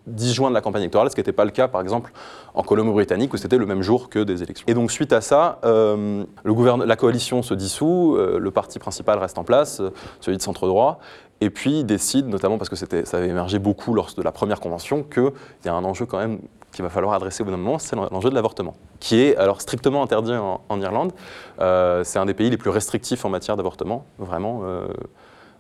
[0.07, 2.13] 10 juin de la campagne électorale, ce qui n'était pas le cas par exemple
[2.55, 4.65] en Colombie-Britannique où c'était le même jour que des élections.
[4.69, 9.37] Et donc suite à ça, euh, la coalition se dissout, euh, le parti principal reste
[9.37, 11.01] en place, euh, celui de centre droit,
[11.41, 15.03] et puis décide, notamment parce que ça avait émergé beaucoup lors de la première convention,
[15.03, 15.33] qu'il
[15.65, 16.39] y a un enjeu quand même
[16.71, 19.61] qu'il va falloir adresser au bout d'un moment, c'est l'enjeu de l'avortement, qui est alors
[19.61, 21.13] strictement interdit en, Irlande.
[21.59, 24.63] c'est un des pays les plus restrictifs en matière d'avortement, vraiment.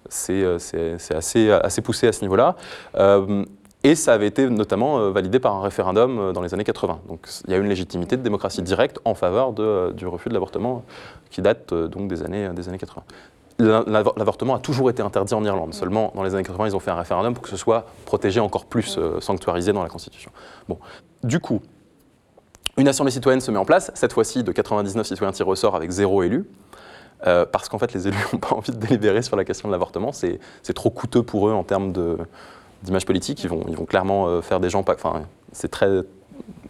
[0.08, 0.42] c'est
[1.12, 2.56] assez poussé à ce niveau-là.
[3.84, 7.00] Et ça avait été notamment euh, validé par un référendum euh, dans les années 80.
[7.08, 10.34] Donc il y a une légitimité de démocratie directe en faveur euh, du refus de
[10.34, 10.84] l'avortement
[11.30, 13.02] qui date donc des années, des années 80.
[13.58, 15.74] L'avortement a toujours été interdit en Irlande.
[15.74, 18.40] Seulement, dans les années 80, ils ont fait un référendum pour que ce soit protégé
[18.40, 20.32] encore plus, sanctuarisé dans la Constitution.
[20.68, 20.78] Bon.
[21.22, 21.60] Du coup,
[22.76, 25.76] une assemblée citoyenne se met en place, cette fois-ci de 99 citoyens tirés au sort
[25.76, 26.44] avec zéro élu.
[27.22, 30.10] parce qu'en fait, les élus n'ont pas envie de délibérer sur la question de l'avortement.
[30.12, 30.40] C'est
[30.74, 32.18] trop coûteux pour eux en termes de,
[32.82, 33.42] d'image politique.
[33.44, 34.94] Ils vont, ils vont clairement euh, faire des gens pas.
[34.94, 36.02] Enfin, c'est très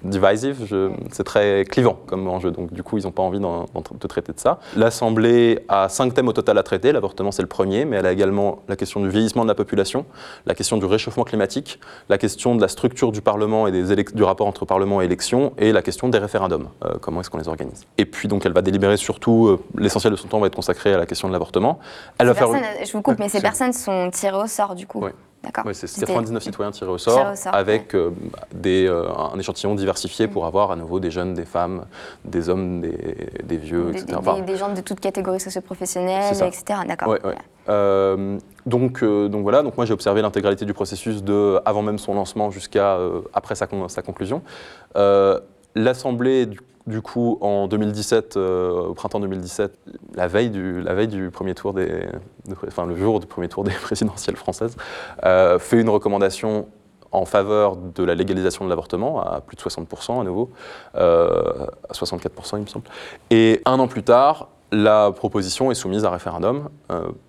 [0.02, 0.66] divisive,
[1.12, 4.40] c'est très clivant comme enjeu, donc du coup ils n'ont pas envie de traiter de
[4.40, 4.58] ça.
[4.76, 8.10] L'Assemblée a cinq thèmes au total à traiter, l'avortement c'est le premier, mais elle a
[8.10, 10.04] également la question du vieillissement de la population,
[10.44, 14.22] la question du réchauffement climatique, la question de la structure du Parlement et des du
[14.24, 17.48] rapport entre Parlement et élections, et la question des référendums, euh, comment est-ce qu'on les
[17.48, 17.86] organise?
[17.96, 20.92] Et puis donc elle va délibérer surtout, euh, l'essentiel de son temps va être consacré
[20.92, 21.78] à la question de l'avortement.
[22.18, 22.48] Elle va faire...
[22.84, 24.98] Je vous coupe, mais ces personnes sont tirées au sort du coup.
[25.00, 25.10] Oui,
[25.72, 28.10] c'est 99 citoyens tirés au sort, avec euh,
[28.54, 31.84] des, euh, un échantillon diversifié pour avoir à nouveau des jeunes, des femmes,
[32.24, 34.18] des hommes, des, vieux, etc.
[34.46, 36.80] Des, gens de toutes catégories socio-professionnelles, etc.
[36.86, 37.16] D'accord.
[37.68, 42.14] Euh, donc, donc voilà, donc moi j'ai observé l'intégralité du processus de avant même son
[42.14, 42.98] lancement jusqu'à
[43.32, 44.42] après sa, sa conclusion.
[45.74, 49.78] L'Assemblée, du du coup, en 2017, euh, au printemps 2017,
[50.14, 52.06] la veille du, premier tour des,
[52.46, 54.76] le jour du premier tour des présidentielles françaises,
[55.24, 56.66] euh, fait une recommandation
[57.12, 60.50] en faveur de la légalisation de l'avortement à plus de 60% à nouveau,
[60.96, 62.86] euh, à 64% il me semble.
[63.30, 66.70] Et un an plus tard, la proposition est soumise à référendum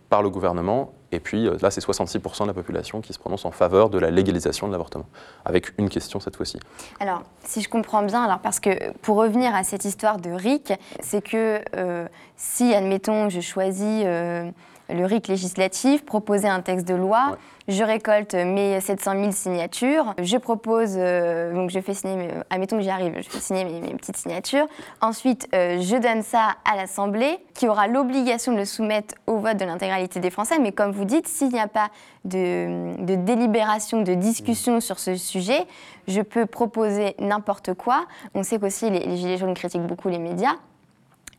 [0.10, 3.46] par le gouvernement et puis euh, là, c'est 66% de la population qui se prononce
[3.46, 5.06] en faveur de la légalisation de l'avortement,
[5.46, 6.60] avec une question cette fois-ci.
[7.00, 10.74] Alors, si je comprends bien, alors parce que pour revenir à cette histoire de RIC,
[11.02, 14.50] c'est que euh, si, admettons, je choisis euh,
[14.94, 17.38] le RIC législatif, proposer un texte de loi.
[17.68, 20.14] Je récolte mes 700 000 signatures.
[20.22, 23.64] Je propose, euh, donc je fais signer, mes, admettons que j'y arrive, je fais signer
[23.64, 24.66] mes, petites signatures.
[25.02, 29.58] Ensuite, euh, je donne ça à l'Assemblée, qui aura l'obligation de le soumettre au vote
[29.58, 30.60] de l'intégralité des Français.
[30.60, 31.90] Mais comme vous dites, s'il n'y a pas
[32.26, 35.66] de, délibération, de discussion sur ce sujet,
[36.08, 38.06] je peux proposer n'importe quoi.
[38.36, 40.56] On sait qu'aussi les, les Gilets jaunes critiquent beaucoup les médias.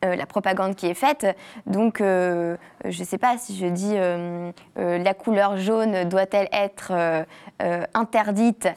[0.04, 1.26] Euh, la propagande qui est faite.
[1.66, 6.92] Donc, euh, je ne sais pas si je dis euh, la couleur jaune doit-elle être
[7.94, 8.68] interdite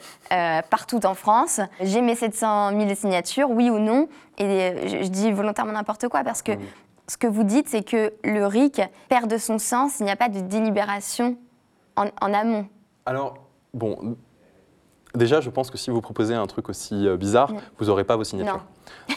[0.70, 1.60] partout en France.
[1.80, 4.08] J'ai mes 700 000 signatures, oui ou non.
[4.38, 6.52] Et je, dis volontairement n'importe quoi parce que
[7.08, 10.16] ce que vous dites, c'est que le RIC perd de son sens s'il n'y a
[10.16, 11.36] pas de délibération
[11.96, 12.66] en, amont.
[13.06, 13.34] Alors,
[13.74, 14.16] bon,
[15.18, 18.24] déjà, je pense que si vous proposez un truc aussi bizarre, vous n'aurez pas vos
[18.24, 18.64] signatures.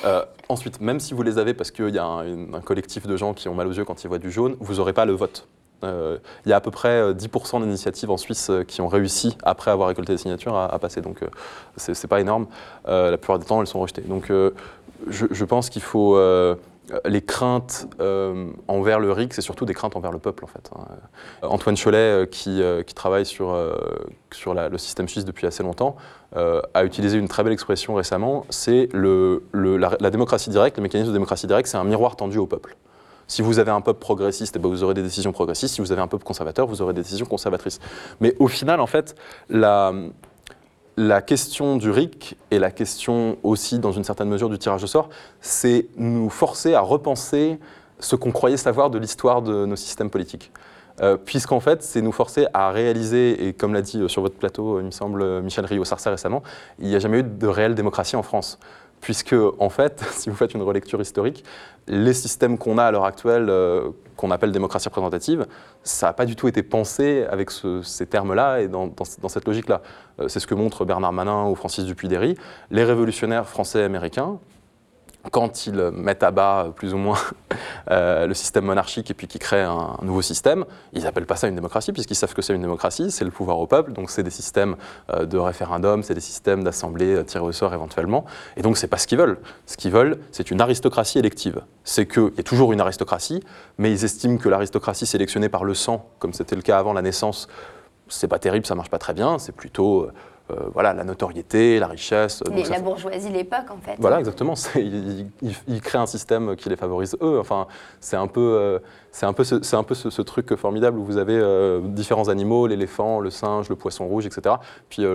[0.06, 3.34] Euh, ensuite, même si vous les avez parce qu'il y a un, collectif de gens
[3.34, 5.48] qui ont mal aux yeux quand ils voient du jaune, vous n'aurez pas le vote.
[5.84, 9.36] Euh, il y a à peu près 10% euh, d'initiatives en Suisse qui ont réussi,
[9.44, 11.02] après avoir récolté des signatures, à, passer.
[11.02, 11.20] Donc,
[11.78, 12.48] ce c'est pas énorme.
[12.86, 14.02] la plupart du temps, elles sont rejetées.
[14.02, 14.32] Donc,
[15.08, 16.16] je, je, pense qu'il faut
[17.06, 17.88] les craintes
[18.68, 20.70] envers le RIC, c'est surtout des craintes envers le peuple, en fait.
[20.76, 20.86] Hein.
[21.42, 22.62] Antoine Cholet, qui,
[22.96, 25.96] travaille sur, le système suisse depuis assez longtemps,
[26.38, 31.10] euh, a utilisé une très belle expression récemment, c'est le, la, démocratie directe, le mécanisme
[31.10, 32.78] de démocratie directe, c'est un miroir tendu au peuple.
[33.28, 35.76] Si vous avez un peuple progressiste, eh ben, vous aurez des décisions progressistes.
[35.76, 37.80] Si vous avez un peuple conservateur, vous aurez des décisions conservatrices.
[38.22, 39.16] Mais au final, en fait,
[39.50, 39.94] la,
[40.98, 44.88] la question du RIC et la question aussi, dans une certaine mesure, du tirage au
[44.88, 47.60] sort, c'est nous forcer à repenser
[48.00, 50.52] ce qu'on croyait savoir de l'histoire de nos systèmes politiques.
[51.02, 54.36] Euh, puisqu'en fait, c'est nous forcer à réaliser, et comme l'a dit euh, sur votre
[54.36, 56.44] plateau, il me semble, Michel Rio-Sarcey récemment,
[56.80, 58.60] il n'y a jamais eu de réelle démocratie en France.
[59.02, 61.44] Puisque, en fait, si vous faites une relecture historique,
[61.88, 65.48] les systèmes qu'on a à l'heure actuelle, euh, qu'on appelle démocratie représentative,
[65.84, 67.50] ça n'a pas du tout été pensé avec
[67.84, 69.82] ces termes-là et dans, cette logique-là.
[70.28, 72.38] c'est ce que montrent Bernard Manin ou Francis Dupuy-Derry.
[72.70, 74.38] Les révolutionnaires français et américains,
[75.32, 77.18] quand ils mettent à bas plus ou moins
[77.90, 81.48] euh, le système monarchique et puis qu'ils créent un, nouveau système, ils n'appellent pas ça
[81.48, 84.24] une démocratie puisqu'ils savent que c'est une démocratie, c'est le pouvoir au peuple, donc c'est
[84.24, 84.76] des systèmes
[85.12, 88.26] euh, de référendum, c'est des systèmes d'assemblée euh, tirés au sort éventuellement,
[88.58, 89.40] et donc c'est pas ce qu'ils veulent.
[89.66, 91.62] Ce qu'ils veulent, c'est une aristocratie élective.
[91.84, 93.44] C'est qu'il y a toujours une aristocratie,
[93.78, 97.02] mais ils estiment que l'aristocratie sélectionnée par le sang, comme c'était le cas avant la
[97.02, 97.48] naissance,
[98.08, 100.10] c'est pas terrible, ça marche pas très bien, c'est plutôt
[100.74, 102.44] voilà, la notoriété, la richesse.
[102.70, 103.96] la bourgeoisie, l'époque, en fait.
[104.00, 104.54] Voilà, exactement.
[104.76, 105.28] Ils
[105.68, 107.40] il, créent un système qui les favorise eux.
[107.40, 107.68] Enfin,
[108.00, 108.80] c'est un peu, euh,
[109.12, 112.68] c'est un peu, ce, un peu ce, truc formidable où vous avez euh, différents animaux,
[112.68, 114.56] l'éléphant, le singe, le poisson rouge, etc.
[114.90, 115.06] Puis il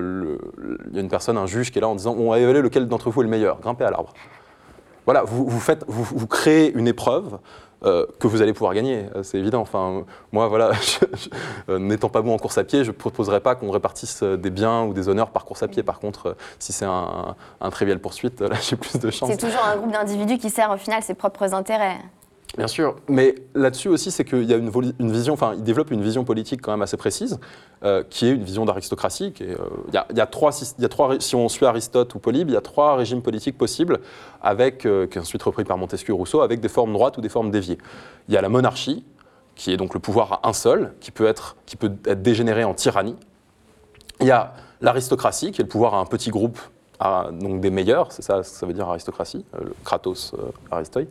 [0.93, 2.89] y a une personne, un juge, qui est là en disant on va évaluer lequel
[2.89, 3.61] d'entre vous est le meilleur?
[3.61, 4.13] Grimpez à l'arbre.
[5.05, 7.39] Voilà, vous, vous, faites, vous, vous créez une épreuve
[7.85, 9.61] euh, que vous allez pouvoir gagner, euh, c'est évident.
[9.61, 10.71] Enfin, moi, voilà,
[11.69, 14.51] euh, n'étant pas bon en course à pied, je ne proposerais pas qu'on répartisse des
[14.51, 15.83] biens ou des honneurs par course à pied.
[15.83, 19.31] Par contre, si c'est un, un trivial poursuite, là, j'ai plus de chance.
[19.31, 21.99] C'est toujours un groupe d'individus qui sert au final ses propres intérêts.
[22.57, 24.71] Bien sûr, mais là-dessus aussi, c'est qu'il y a une,
[25.13, 27.39] vision, enfin, il développe une vision politique quand même assez précise,
[27.85, 29.35] euh, qui est une vision d'aristocratie.
[29.43, 29.57] Euh,
[29.89, 33.21] il y, a trois, si on suit Aristote ou Polybe, il y a trois régimes
[33.21, 34.01] politiques possibles,
[34.41, 37.21] avec, euh, qui est ensuite repris par Montesquieu et Rousseau, avec des formes droites ou
[37.21, 37.77] des formes déviées.
[38.29, 39.05] Il y a la monarchie,
[39.55, 42.65] qui est donc le pouvoir à un seul, qui peut être, qui peut être dégénéré
[42.65, 43.17] en tyrannie.
[44.21, 46.59] Il y a l'aristocratie, qui est le pouvoir à un petit groupe
[47.33, 49.45] donc des meilleurs, c'est ça, ça veut dire aristocratie,
[49.85, 50.35] Kratos,
[50.71, 51.09] Aristoï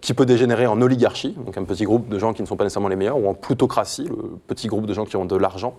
[0.00, 2.64] qui peut dégénérer en oligarchie, donc un petit groupe de gens qui ne sont pas
[2.64, 5.74] nécessairement les meilleurs, ou en plutocratie, le petit groupe de gens qui ont de l'argent.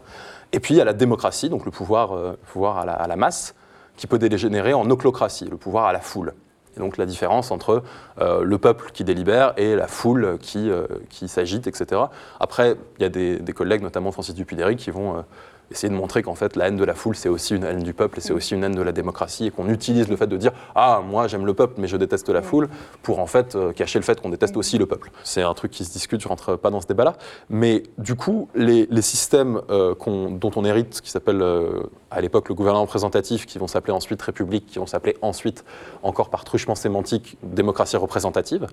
[0.52, 3.56] Et puis il y a la démocratie, donc le pouvoir, euh, pouvoir à, la, masse,
[3.98, 6.34] qui peut dégénérer en oclocratie, le pouvoir à la foule.
[6.76, 7.84] Et donc la différence entre
[8.20, 12.02] euh, le peuple qui délibère et la foule qui, euh, qui s'agite, etc.
[12.40, 15.24] Après, il y a des, collègues, notamment Francis Dupuy-Derry, qui vont
[15.72, 17.94] essayer de montrer qu'en fait la haine de la foule c'est aussi une haine du
[17.94, 20.38] peuple et c'est aussi une haine de la démocratie et qu'on utilise le fait de
[20.38, 22.70] dire ah moi j'aime le peuple mais je déteste la foule
[23.04, 25.12] pour en fait euh, cacher le fait qu'on déteste aussi le peuple.
[25.24, 27.14] C'est un truc qui se discute, je rentre pas dans ce débat là,
[27.50, 32.56] mais du coup les, systèmes euh, dont on hérite, qui s'appellent euh, à l'époque le
[32.56, 35.64] gouvernement représentatif, qui vont s'appeler ensuite République, qui vont s'appeler ensuite
[36.02, 38.68] encore par truchement sémantique démocratie représentative,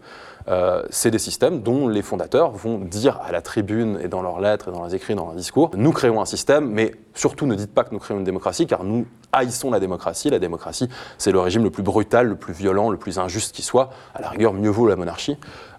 [0.91, 4.69] c'est des systèmes dont les fondateurs vont dire à la tribune et dans leurs lettres
[4.69, 7.55] et dans leurs écrits, dans leurs discours, nous créons un système mais mais surtout ne
[7.55, 10.31] dites pas que nous créons une démocratie, car nous haïssons la démocratie.
[10.31, 13.63] La démocratie, c'est le régime le plus brutal, le plus violent, le plus injuste qui
[13.63, 13.91] soit.
[14.15, 15.37] À la rigueur, mieux vaut la monarchie.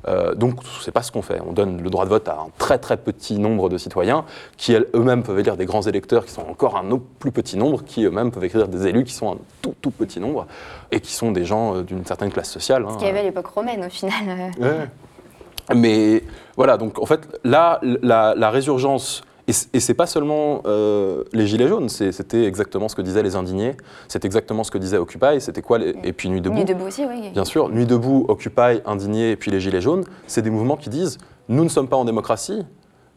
[0.07, 1.39] Euh, donc, c'est pas ce qu'on fait.
[1.45, 4.25] On donne le droit de vote à un très très petit nombre de citoyens,
[4.57, 6.85] qui eux-mêmes peuvent élire des grands électeurs, qui sont encore un
[7.19, 10.19] plus petit nombre, qui eux-mêmes peuvent élire des élus qui sont un tout tout petit
[10.19, 10.45] nombre,
[10.91, 12.85] et qui sont des gens euh, d'une certaine classe sociale.
[12.91, 14.51] Ce qu'il y avait à l'époque romaine, au final.
[15.73, 16.23] Mais
[16.57, 21.89] voilà, donc en fait, là, la, résurgence, et, c'est pas seulement euh, les Gilets jaunes,
[21.89, 23.75] c'était exactement ce que disaient les indignés,
[24.07, 26.55] c'est exactement ce que disait Occupy, c'était quoi, et puis Nuit debout.
[26.55, 27.29] Nuit debout aussi, oui.
[27.31, 30.89] Bien sûr, Nuit debout, Occupy, indignés, et puis les Gilets jaunes, c'est des mouvements qui
[30.89, 31.17] disent
[31.49, 32.63] nous ne sommes pas en démocratie,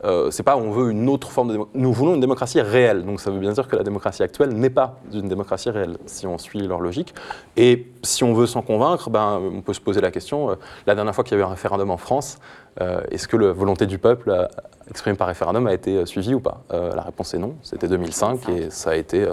[0.06, 1.78] euh, c'est pas on veut une autre forme de démocratie.
[1.78, 3.04] Nous voulons une démocratie réelle.
[3.04, 6.26] Donc ça veut bien dire que la démocratie actuelle n'est pas une démocratie réelle, si
[6.26, 7.14] on suit leur logique.
[7.56, 10.54] Et si on veut s'en convaincre, ben, on peut se poser la question, euh,
[10.86, 12.38] la dernière fois qu'il y a eu un référendum en France,
[12.80, 14.48] euh, est-ce que la volonté du peuple
[14.88, 16.60] exprimée par référendum a été suivie ou pas?
[16.70, 17.54] La réponse est non.
[17.62, 19.26] C'était 2005 et ça a été,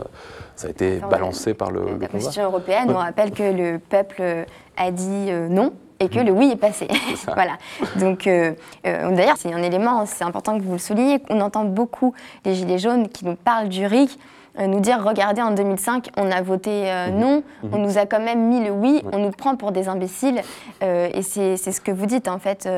[0.56, 2.90] ça a été balancé par le, la Constitution européenne.
[2.90, 4.46] On rappelle que le peuple
[4.78, 6.88] a dit non et que le oui est passé.
[7.34, 7.54] voilà.
[7.96, 8.54] Donc, euh,
[8.86, 11.20] euh, d'ailleurs, c'est un élément, c'est important que vous le souligniez.
[11.30, 12.14] On entend beaucoup
[12.46, 14.20] les Gilets jaunes qui nous parlent du RIC.
[14.60, 17.20] Euh, nous dire regardez en 2005 on a voté mhm.
[17.20, 17.74] non, mhm.
[17.74, 20.44] on nous a quand même mis le oui, on nous prend pour des imbéciles
[20.84, 22.70] et c'est ce que vous dites en fait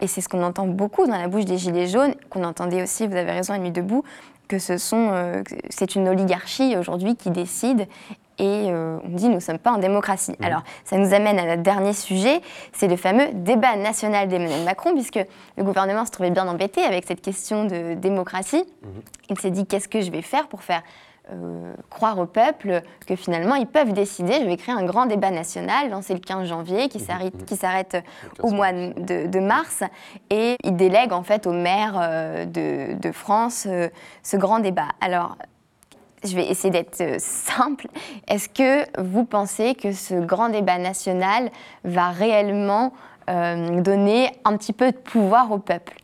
[0.00, 3.06] et c'est ce qu'on entend beaucoup dans la bouche des gilets jaunes qu'on entendait aussi
[3.06, 4.02] vous avez raison à nuit debout
[4.48, 5.12] que ce sont
[5.70, 7.86] c'est une oligarchie aujourd'hui qui décide
[8.38, 10.32] et euh, on dit nous ne sommes pas en démocratie.
[10.38, 10.44] Mmh.
[10.44, 12.40] Alors ça nous amène à notre dernier sujet,
[12.72, 15.20] c'est le fameux débat national d'Emmanuel Macron, puisque
[15.56, 18.64] le gouvernement se trouvait bien embêté avec cette question de démocratie.
[18.82, 18.88] Mmh.
[19.30, 20.82] Il s'est dit qu'est-ce que je vais faire pour faire
[21.32, 25.30] euh, croire au peuple que finalement ils peuvent décider, je vais créer un grand débat
[25.30, 27.56] national lancé le 15 janvier qui mmh.
[27.56, 28.04] s'arrête
[28.42, 29.84] au mois de, mars
[30.28, 33.66] et il délègue en fait au maire euh, de, de, France
[34.22, 34.88] ce grand débat.
[35.00, 35.38] Alors
[36.24, 37.86] je vais essayer d'être euh, simple.
[38.28, 41.50] Est-ce que vous pensez que ce grand débat national
[41.84, 42.92] va réellement
[43.30, 45.94] euh, donner un petit peu de pouvoir au peuple?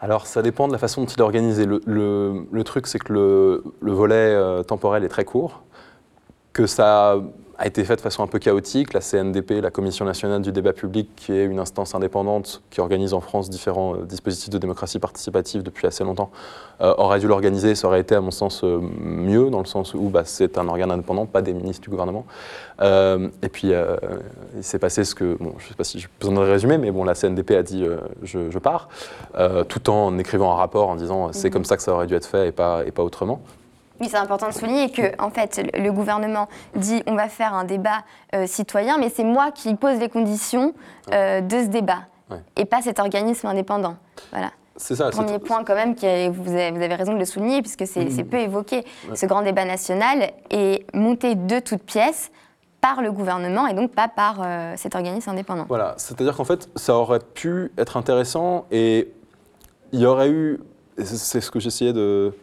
[0.00, 1.64] Alors, ça dépend de la façon dont il est organisé.
[1.66, 5.62] Le, truc, c'est que le, volet euh, temporel est très court,
[6.52, 7.16] que ça
[7.58, 8.92] a été fait de façon un peu chaotique.
[8.92, 13.14] La CNDP, la Commission nationale du débat public, qui est une instance indépendante qui organise
[13.14, 16.30] en France différents euh, dispositifs de démocratie participative depuis assez longtemps,
[16.80, 17.74] euh, aurait dû l'organiser.
[17.74, 20.68] Ça aurait été, à mon sens, euh, mieux, dans le sens où bah, c'est un
[20.68, 22.24] organe indépendant, pas des ministres du gouvernement.
[22.82, 23.72] et puis,
[24.56, 26.78] il s'est passé ce que, bon, je ne sais pas si j'ai besoin de résumer,
[26.78, 27.86] mais bon, la CNDP a dit
[28.22, 28.88] je, pars,
[29.68, 31.52] tout en écrivant un rapport en disant c'est mmh.
[31.52, 33.40] comme ça que ça aurait dû être fait et pas, et pas autrement.
[34.00, 37.64] Oui, c'est important de souligner que, en fait, le gouvernement dit on va faire un
[37.64, 38.02] débat
[38.34, 40.74] euh, citoyen, mais c'est moi qui pose les conditions
[41.12, 42.00] euh, de ce débat,
[42.56, 43.96] et pas cet organisme indépendant.
[44.30, 44.50] Voilà.
[44.76, 45.10] C'est ça.
[45.10, 48.24] Premier point quand même, qui vous, avez, raison de le souligner, puisque c'est mmh.
[48.24, 48.84] peu évoqué.
[49.14, 52.32] Ce grand débat national est monté de toutes pièces
[52.80, 55.64] par le gouvernement et donc pas par euh, cet organisme indépendant.
[55.68, 59.10] Voilà, c'est-à-dire qu'en fait, ça aurait pu être intéressant et
[59.92, 60.60] il y aurait eu,
[60.98, 62.34] c'est ce que j'essayais de,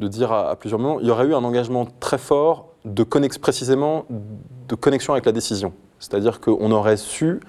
[0.00, 3.04] de dire à, plusieurs moments, il y aurait eu un engagement très fort de
[3.38, 5.72] précisément de connexion avec la décision.
[5.98, 7.40] C'est-à-dire qu'on aurait su,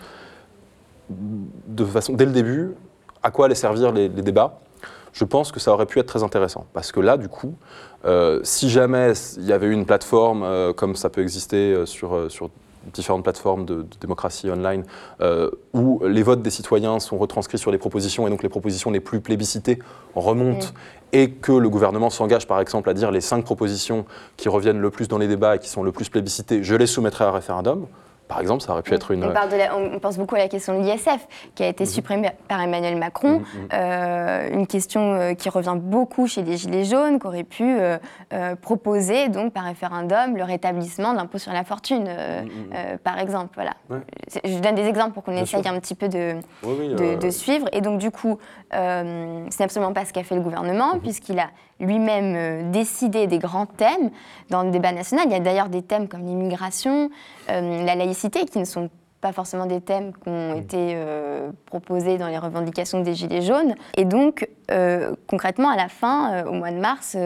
[1.09, 2.75] de façon, dès le début,
[3.23, 4.59] à quoi allaient servir les, débats.
[5.13, 6.65] Je pense que ça aurait pu être très intéressant.
[6.73, 7.55] Parce que là, du coup,
[8.05, 12.29] euh, si jamais il y avait une plateforme euh, comme ça peut exister euh, sur,
[12.29, 12.49] sur
[12.93, 14.83] différentes plateformes de, démocratie online
[15.73, 18.99] où les votes des citoyens sont retranscrits sur les propositions et donc les propositions les
[18.99, 19.79] plus plébiscitées
[20.15, 20.67] remontent
[21.13, 24.05] et que le gouvernement s'engage par exemple à dire les cinq propositions
[24.37, 26.87] qui reviennent le plus dans les débats et qui sont le plus plébiscitées, je les
[26.87, 27.87] soumettrai à référendum,
[28.31, 29.25] par exemple, ça aurait pu être une.
[29.25, 31.89] On, pense beaucoup à la question de l'ISF, qui a été mhm.
[31.89, 33.39] supprimée par Emmanuel Macron.
[33.39, 33.67] Mhm, mhm.
[33.73, 37.97] Euh, une question euh, qui revient beaucoup chez les Gilets jaunes, qui aurait pu euh,
[38.61, 42.09] proposer, donc, par référendum, le rétablissement de l'impôt sur la fortune,
[43.03, 43.49] par exemple.
[43.55, 43.73] Voilà.
[44.45, 47.67] Je donne des exemples pour qu'on essaye un petit peu de, de, suivre.
[47.73, 48.37] Et donc, du coup,
[48.71, 51.49] ce n'est absolument pas ce qu'a fait le gouvernement, puisqu'il a
[51.81, 54.11] lui-même euh, décider des grands thèmes
[54.49, 55.25] dans le débat national.
[55.27, 57.09] Il y a d'ailleurs des thèmes comme l'immigration,
[57.49, 58.89] euh, la laïcité, qui ne sont
[59.19, 63.75] pas forcément des thèmes qui ont été euh, proposés dans les revendications des Gilets jaunes.
[63.97, 64.47] Et donc,
[65.27, 67.17] concrètement, à la fin, au mois de mars,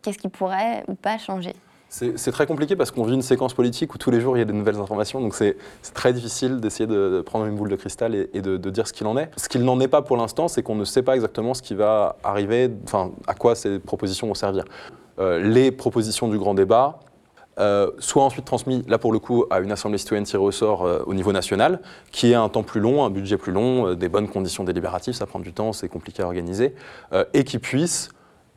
[0.00, 1.54] qu'est-ce qui pourrait ou pas changer?
[1.88, 4.42] C'est très compliqué parce qu'on vit une séquence politique où tous les jours il y
[4.42, 5.56] a des nouvelles informations, donc c'est
[5.94, 9.16] très difficile d'essayer de, prendre une boule de cristal et, de, dire ce qu'il en
[9.16, 9.30] est.
[9.36, 11.74] Ce qu'il n'en est pas pour l'instant, c'est qu'on ne sait pas exactement ce qui
[11.74, 14.64] va arriver, enfin à quoi ces propositions vont servir.
[15.18, 17.00] Euh, les propositions du grand débat,
[17.58, 20.84] euh, soit ensuite transmis, là pour le coup, à une assemblée citoyenne tirée au sort
[20.84, 21.80] euh, au niveau national,
[22.12, 25.26] qui ait un temps plus long, un budget plus long, des bonnes conditions délibératives, ça
[25.26, 26.74] prend du temps, c'est compliqué à organiser,
[27.32, 28.10] et qui puisse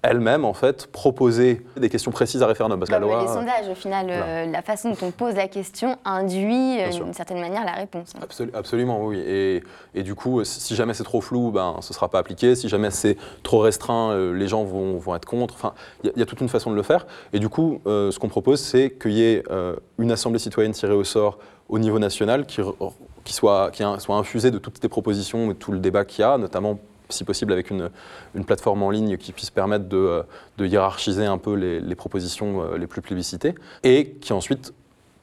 [0.04, 2.80] elle-même, en fait, proposer des questions précises à référendum.
[2.80, 5.48] Parce Comme la loi, les sondages, au final, euh, la façon dont on pose la
[5.48, 8.14] question induit, euh, d'une certaine manière, la réponse.
[8.54, 9.20] absolument, oui.
[9.20, 12.56] Et, et, du coup, si jamais c'est trop flou, ben, ce ne sera pas appliqué.
[12.56, 15.54] Si jamais c'est trop restreint, euh, les gens vont, vont, être contre.
[15.54, 17.06] Enfin, il y, a toute une façon de le faire.
[17.34, 19.44] Et du coup, ce qu'on propose, c'est qu'il y ait
[20.00, 21.38] une assemblée citoyenne tirée au sort
[21.70, 22.62] au niveau national qui
[23.24, 26.24] qui soit, qui soit infusé de toutes tes propositions et tout le débat qu'il y
[26.24, 26.80] a, notamment
[27.12, 27.90] si possible avec une,
[28.36, 30.24] une, plateforme en ligne qui puisse permettre de,
[30.58, 34.74] de hiérarchiser un peu les, propositions les plus plébiscitées, et qui ensuite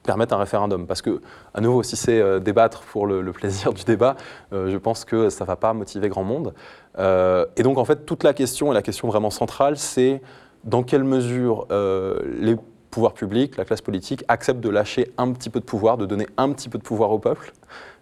[0.09, 0.87] permettent un référendum.
[0.87, 1.21] Parce que,
[1.53, 4.17] à nouveau, si c'est euh, débattre pour le, le, plaisir du débat,
[4.55, 6.55] euh, je pense que ça ne va pas motiver grand monde.
[6.99, 10.23] Euh, et donc, en fait, toute la question, et la question vraiment centrale, c'est
[10.65, 12.57] dans quelle mesure les
[12.91, 16.27] pouvoirs publics, la classe politique, acceptent de lâcher un petit peu de pouvoir, de donner
[16.37, 17.53] un petit peu de pouvoir au peuple,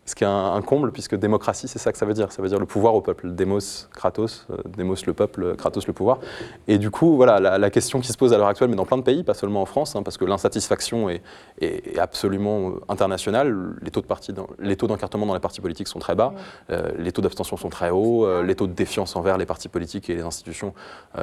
[0.07, 2.31] ce qui est un, comble, puisque démocratie, c'est ça que ça veut dire.
[2.31, 3.33] Ça veut dire le pouvoir au peuple.
[3.33, 6.21] Démos, Kratos, euh, Démos le peuple, Kratos le pouvoir.
[6.69, 8.99] Et du coup, voilà, la, question qui se pose à l'heure actuelle, mais dans plein
[8.99, 11.23] de pays, pas seulement en France, hein, parce que l'insatisfaction est,
[11.61, 13.75] est, absolument euh, internationale.
[13.83, 16.35] Les taux, de parti dans, les taux d'encartement dans les partis politiques sont très bas,
[16.71, 20.09] euh, les taux d'abstention sont très hauts, les taux de défiance envers les partis politiques
[20.09, 20.73] et les institutions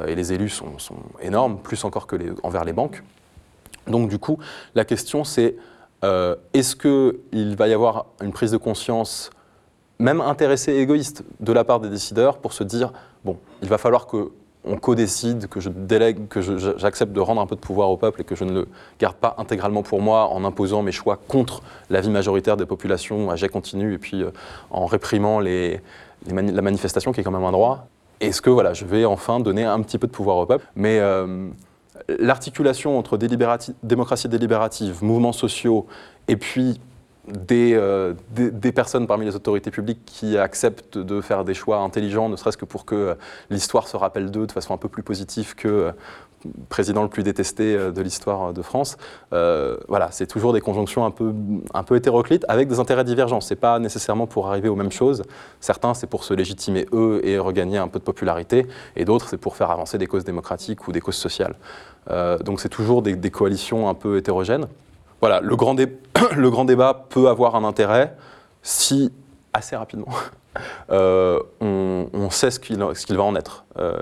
[0.06, 3.02] et les élus sont, sont énormes, plus encore que les, envers les banques.
[3.86, 4.38] Donc du coup,
[4.74, 5.56] la question c'est
[6.04, 9.30] euh, est-ce qu'il va y avoir une prise de conscience,
[9.98, 12.92] même intéressée et égoïste, de la part des décideurs pour se dire,
[13.24, 14.30] bon, il va falloir que
[14.66, 16.40] on co-décide, que je délègue, que
[16.78, 19.16] j'accepte de rendre un peu de pouvoir au peuple et que je ne le garde
[19.16, 23.48] pas intégralement pour moi en imposant mes choix contre l'avis majoritaire des populations à jet
[23.48, 24.30] continu et puis euh,
[24.70, 27.86] en réprimant la manifestation qui est quand même un droit.
[28.20, 30.66] Est-ce que voilà, je vais enfin donner un petit peu de pouvoir au peuple?
[30.78, 31.48] Euh,
[32.08, 35.86] l'articulation entre démocratie délibérative, mouvements sociaux,
[36.28, 36.80] et puis
[37.52, 42.36] euh, des, personnes parmi les autorités publiques qui acceptent de faire des choix intelligents, ne
[42.36, 43.14] serait-ce que pour que euh,
[43.48, 45.92] l'histoire se rappelle d'eux de façon un peu plus positive que euh,
[46.68, 48.96] président le plus détesté de l'histoire de France.
[49.30, 51.32] voilà, c'est toujours des conjonctions un peu,
[51.72, 53.40] un peu hétéroclites avec des intérêts divergents.
[53.40, 55.22] C'est pas nécessairement pour arriver aux mêmes choses.
[55.60, 59.38] Certains, c'est pour se légitimer eux et regagner un peu de popularité, et d'autres, c'est
[59.38, 61.54] pour faire avancer des causes démocratiques ou des causes sociales.
[62.44, 64.66] donc c'est toujours des, coalitions un peu hétérogènes
[65.24, 65.74] voilà, le grand,
[66.36, 68.14] le grand, débat peut avoir un intérêt
[68.62, 69.10] si,
[69.54, 70.12] assez rapidement,
[70.90, 72.76] euh, on, sait ce qu'il
[73.16, 73.64] va en être.
[73.78, 73.96] Euh,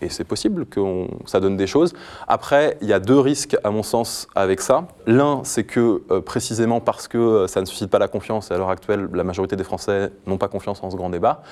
[0.00, 1.92] et c'est possible que ça donne des choses.
[2.26, 4.86] Après, il y a deux risques, à mon sens, avec ça.
[5.06, 8.58] L'un, c'est que euh, précisément parce que ça ne suscite pas la confiance, et à
[8.58, 11.42] l'heure actuelle, la majorité des Français n'ont pas confiance en ce grand débat,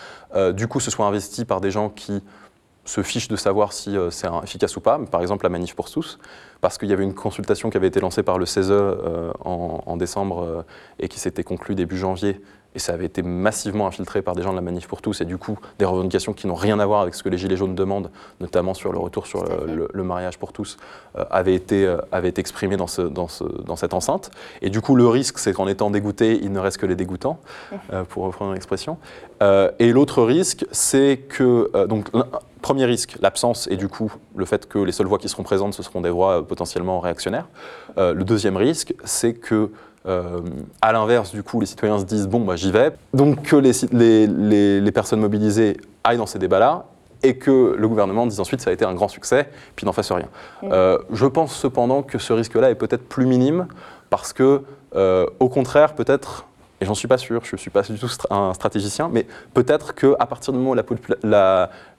[0.52, 2.22] du coup, ce soit investi par des gens qui
[2.86, 5.90] se fichent de savoir si euh, c'est efficace ou pas, par exemple la manif pour
[5.90, 6.18] tous,
[6.60, 9.96] parce qu'il y avait une consultation qui avait été lancée par le CESE euh, en,
[9.96, 10.62] décembre euh,
[10.98, 12.40] et qui s'était conclue début janvier
[12.76, 15.24] et ça avait été massivement infiltré par des gens de la Manif pour tous, et
[15.24, 17.74] du coup, des revendications qui n'ont rien à voir avec ce que les Gilets jaunes
[17.74, 20.76] demandent, notamment sur le retour sur le, mariage pour tous,
[21.16, 24.30] euh, avaient, été, euh, avaient été exprimées dans, ce, dans, ce, dans, cette enceinte.
[24.60, 27.40] Et du coup, le risque, c'est qu'en étant dégoûté, il ne reste que les dégoûtants,
[27.94, 28.98] euh, pour reprendre l'expression.
[29.40, 32.10] et l'autre risque, c'est que, donc,
[32.60, 35.74] premier risque, l'absence et du coup le fait que les seules voix qui seront présentes,
[35.74, 37.48] ce seront des voix potentiellement réactionnaires.
[37.96, 39.70] le deuxième risque, c'est que
[40.06, 40.40] euh,
[40.80, 42.92] à l'inverse, du coup, les citoyens se disent bon, bah, j'y vais.
[43.12, 46.84] Donc que les, les, les, personnes mobilisées aillent dans ces débats-là
[47.22, 50.12] et que le gouvernement dise ensuite ça a été un grand succès, puis n'en fasse
[50.12, 50.28] rien.
[50.62, 50.68] Mm.
[50.72, 53.66] Euh, je pense cependant que ce risque-là est peut-être plus minime
[54.10, 54.62] parce que,
[54.94, 56.45] euh, au contraire, peut-être
[56.80, 59.94] et j'en suis pas sûr, je ne suis pas du tout un stratégicien, mais peut-être
[59.94, 60.74] qu'à partir du moment où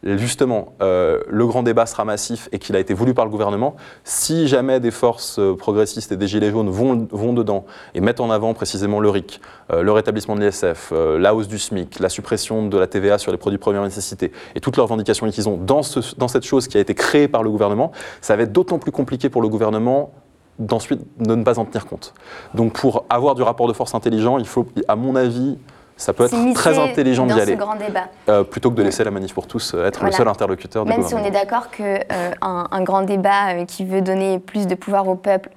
[0.03, 3.75] justement euh, le grand débat sera massif et qu'il a été voulu par le gouvernement,
[4.03, 8.19] si jamais des forces euh, progressistes et des gilets jaunes vont, vont dedans et mettent
[8.19, 12.09] en avant précisément le RIC, euh, le rétablissement de l'ISF, la hausse du SMIC, la
[12.09, 15.59] suppression de la TVA sur les produits première nécessité et toutes leurs revendications qu'ils ont
[15.81, 18.77] ce, dans cette chose qui a été créée par le gouvernement, ça va être d'autant
[18.79, 20.13] plus compliqué pour le gouvernement
[20.59, 22.13] d'ensuite de ne pas en tenir compte.
[22.53, 25.57] Donc pour avoir du rapport de force intelligent, il faut, à mon avis,
[25.97, 27.55] ça peut être très intelligent d'y aller.
[27.55, 28.07] Grand débat.
[28.29, 31.01] Euh, plutôt que de laisser la manif pour tous euh, être le seul interlocuteur Même
[31.01, 35.07] si on est d'accord qu'un euh, un grand débat qui veut donner plus de pouvoir
[35.07, 35.49] au peuple,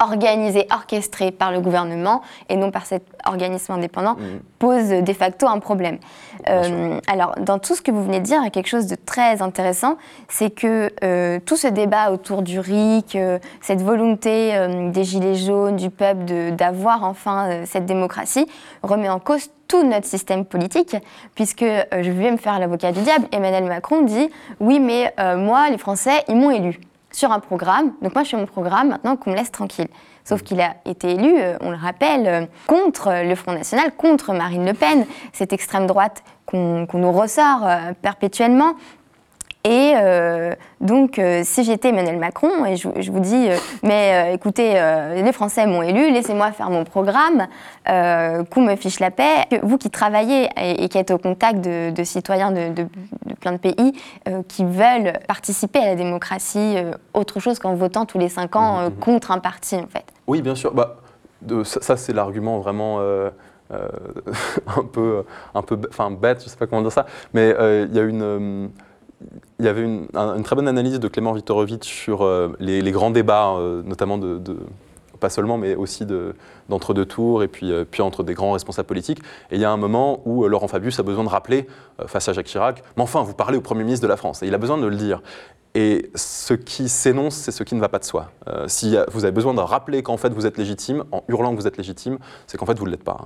[0.00, 4.40] organisé, orchestré par le gouvernement et non par cet organisme indépendant, mm.
[4.58, 5.98] pose de facto un problème.
[6.46, 8.96] Alors, dans tout ce que vous venez de dire, il y a quelque chose de
[8.96, 9.96] très intéressant,
[10.28, 13.18] c'est que tout ce débat autour du RIC,
[13.60, 14.52] cette volonté
[14.92, 18.46] des Gilets jaunes, du peuple d'avoir enfin cette démocratie,
[18.82, 20.96] remet en cause tout notre système politique,
[21.34, 24.30] puisque euh, je vais me faire l'avocat du diable, Emmanuel Macron dit
[24.60, 26.80] oui, mais euh, moi, les Français, ils m'ont élu
[27.12, 29.88] sur un programme, donc moi je fais mon programme, maintenant qu'on me laisse tranquille.
[30.26, 34.66] Sauf qu'il a été élu, euh, on le rappelle, contre le Front National, contre Marine
[34.66, 37.66] Le Pen, cette extrême droite qu'on nous ressort
[38.02, 38.74] perpétuellement,
[39.66, 44.80] et euh, donc, euh, si j'étais Emmanuel Macron, et je, vous dis, euh, mais écoutez,
[45.16, 47.48] les Français m'ont élu, laissez-moi faire mon programme,
[47.84, 49.46] qu'on me fiche la paix.
[49.64, 52.86] Vous qui travaillez et, qui êtes au contact de, citoyens de,
[53.40, 53.92] plein de pays
[54.48, 56.76] qui veulent participer à la démocratie,
[57.12, 59.00] autre chose qu'en votant tous les cinq ans mmh, mmh, mmh.
[59.00, 60.15] contre un parti, en fait.
[60.26, 60.74] Oui, bien sûr.
[60.74, 60.96] Bah,
[61.64, 63.00] ça, c'est l'argument vraiment
[63.70, 65.24] un peu,
[65.54, 68.70] un peu, enfin bête, je sais pas comment dire ça, mais il y a une
[69.58, 70.08] il y avait une,
[70.44, 72.28] très bonne analyse de Clément Viktorovitch sur
[72.60, 74.40] les, grands débats, notamment de,
[75.16, 76.06] pas seulement, mais aussi
[76.68, 79.20] d'entre-deux tours et puis, euh, puis entre des grands responsables politiques.
[79.50, 81.66] Et il y a un moment où euh, Laurent Fabius a besoin de rappeler,
[82.00, 84.42] euh, face à Jacques Chirac, mais enfin, vous parlez au Premier ministre de la France.
[84.42, 85.22] Et il a besoin de le dire.
[85.74, 88.30] Et ce qui s'énonce, c'est ce qui ne va pas de soi.
[88.66, 91.66] si vous avez besoin de rappeler qu'en fait vous êtes légitime, en hurlant que vous
[91.66, 93.18] êtes légitime, c'est qu'en fait vous ne l'êtes pas.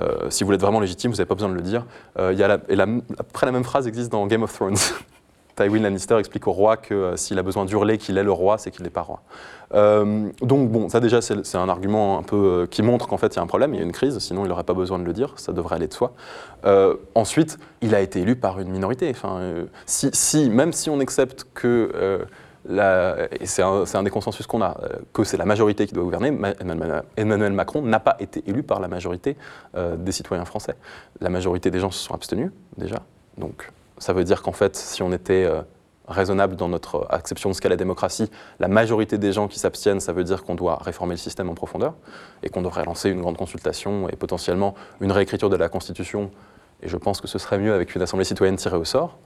[0.00, 0.04] Hein.
[0.28, 1.86] si vous l'êtes vraiment légitime, vous n'avez pas besoin de le dire.
[2.16, 2.80] y a et
[3.18, 4.76] après, la même phrase existe dans Game of Thrones.
[5.58, 8.58] Tywin Lannister explique au roi que euh, s'il a besoin d'hurler qu'il est le roi,
[8.58, 9.22] c'est qu'il n'est pas roi.
[9.74, 13.34] Euh, donc bon, ça déjà c'est un argument un peu euh, qui montre qu'en fait
[13.34, 14.98] il y a un problème, il y a une crise, sinon il n'aurait pas besoin
[14.98, 16.12] de le dire, ça devrait aller de soi.
[17.14, 19.12] ensuite, il a été élu par une minorité.
[19.86, 22.26] Si, même si on accepte que
[23.44, 24.76] c'est un, des consensus qu'on a,
[25.12, 26.32] que c'est la majorité qui doit gouverner.
[27.16, 29.36] Emmanuel Macron n'a pas été élu par la majorité
[29.76, 30.74] des citoyens français.
[31.20, 33.02] La majorité des gens se sont abstenus, déjà.
[33.36, 35.62] Donc ça veut dire qu'en fait, si on était euh,
[36.08, 40.00] raisonnable dans notre acception de ce qu'est la démocratie, la majorité des gens qui s'abstiennent,
[40.00, 41.94] ça veut dire qu'on doit réformer le système en profondeur
[42.42, 46.30] et qu'on devrait lancer une grande consultation et potentiellement une réécriture de la Constitution.
[46.82, 49.18] Et je pense que ce serait mieux avec une assemblée citoyenne tirée au sort.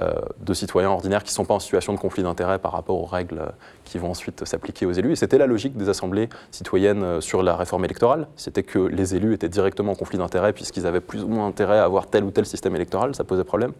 [0.00, 3.02] Euh, de citoyens ordinaires qui ne sont pas en situation de conflit d'intérêts par rapport
[3.02, 3.42] aux règles
[3.84, 5.12] qui vont ensuite s'appliquer aux élus.
[5.12, 8.28] Et c'était la logique des assemblées citoyennes euh, sur la réforme électorale.
[8.36, 11.78] C'était que les élus étaient directement en conflit d'intérêts puisqu'ils avaient plus ou moins intérêt
[11.78, 13.16] à avoir tel ou tel système électoral.
[13.16, 13.72] Ça posait problème.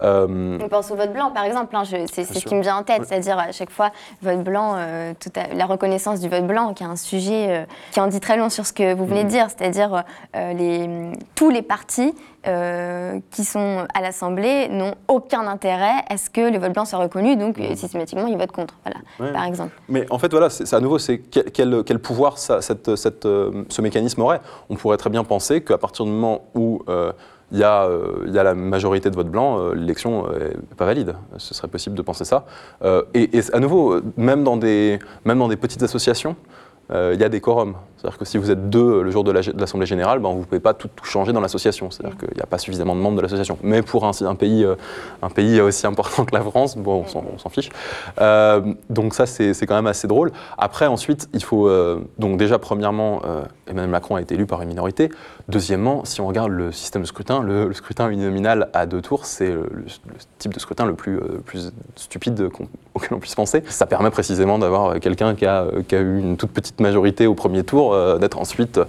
[0.00, 1.74] Euh, On pense au vote blanc, par exemple.
[1.74, 3.02] Hein, c'est ce qui me vient en tête.
[3.04, 3.90] C'est-à-dire, à chaque fois,
[4.22, 8.36] vote blanc, la reconnaissance du vote blanc, qui est un sujet qui en dit très
[8.36, 9.32] long sur ce que vous venez de mm.
[9.32, 9.46] dire.
[9.48, 10.04] C'est-à-dire,
[10.34, 12.14] les, tous les partis
[12.48, 16.98] euh, qui sont à l'Assemblée n'ont aucun intérêt à ce que le vote blanc soit
[16.98, 19.72] reconnu, donc euh, systématiquement ils votent contre, voilà, par exemple.
[19.88, 23.64] Mais en fait, voilà, c'est à nouveau, c'est quel, quel, pouvoir ça, cette, cette, euh,
[23.68, 24.40] ce mécanisme aurait?
[24.70, 26.82] On pourrait très bien penser qu'à partir du moment où
[27.50, 27.88] il y, a,
[28.26, 31.14] il y, a la majorité de vote blanc, l'élection n'est pas valide.
[31.38, 32.44] Ce serait possible de penser ça.
[33.14, 36.36] et, et, à nouveau, même dans des, même dans des petites associations,
[36.90, 37.74] euh, il y a des quorums.
[37.98, 40.60] C'est-à-dire que si vous êtes deux le jour de l'Assemblée générale, ben, vous ne pouvez
[40.60, 41.90] pas tout, changer dans l'association.
[41.90, 43.58] C'est-à-dire qu'il n'y a pas suffisamment de membres de l'association.
[43.62, 44.76] Mais pour un, un, pays, euh,
[45.20, 47.70] un pays aussi important que la France, bon, on s'en fiche.
[48.20, 50.30] Euh, donc ça, c'est quand même assez drôle.
[50.56, 51.68] Après, ensuite, il faut...
[52.18, 53.20] donc déjà, premièrement,
[53.66, 55.10] Emmanuel Macron a été élu par une minorité.
[55.48, 59.50] Deuxièmement, si on regarde le système de scrutin, le, scrutin uninominal à deux tours, c'est
[59.50, 59.86] le,
[60.38, 62.48] type de scrutin le plus, plus stupide
[62.94, 63.62] auquel on puisse penser.
[63.68, 67.34] Ça permet précisément d'avoir quelqu'un qui a, qui a eu une toute petite majorité au
[67.34, 68.80] premier tour, euh, d'être ensuite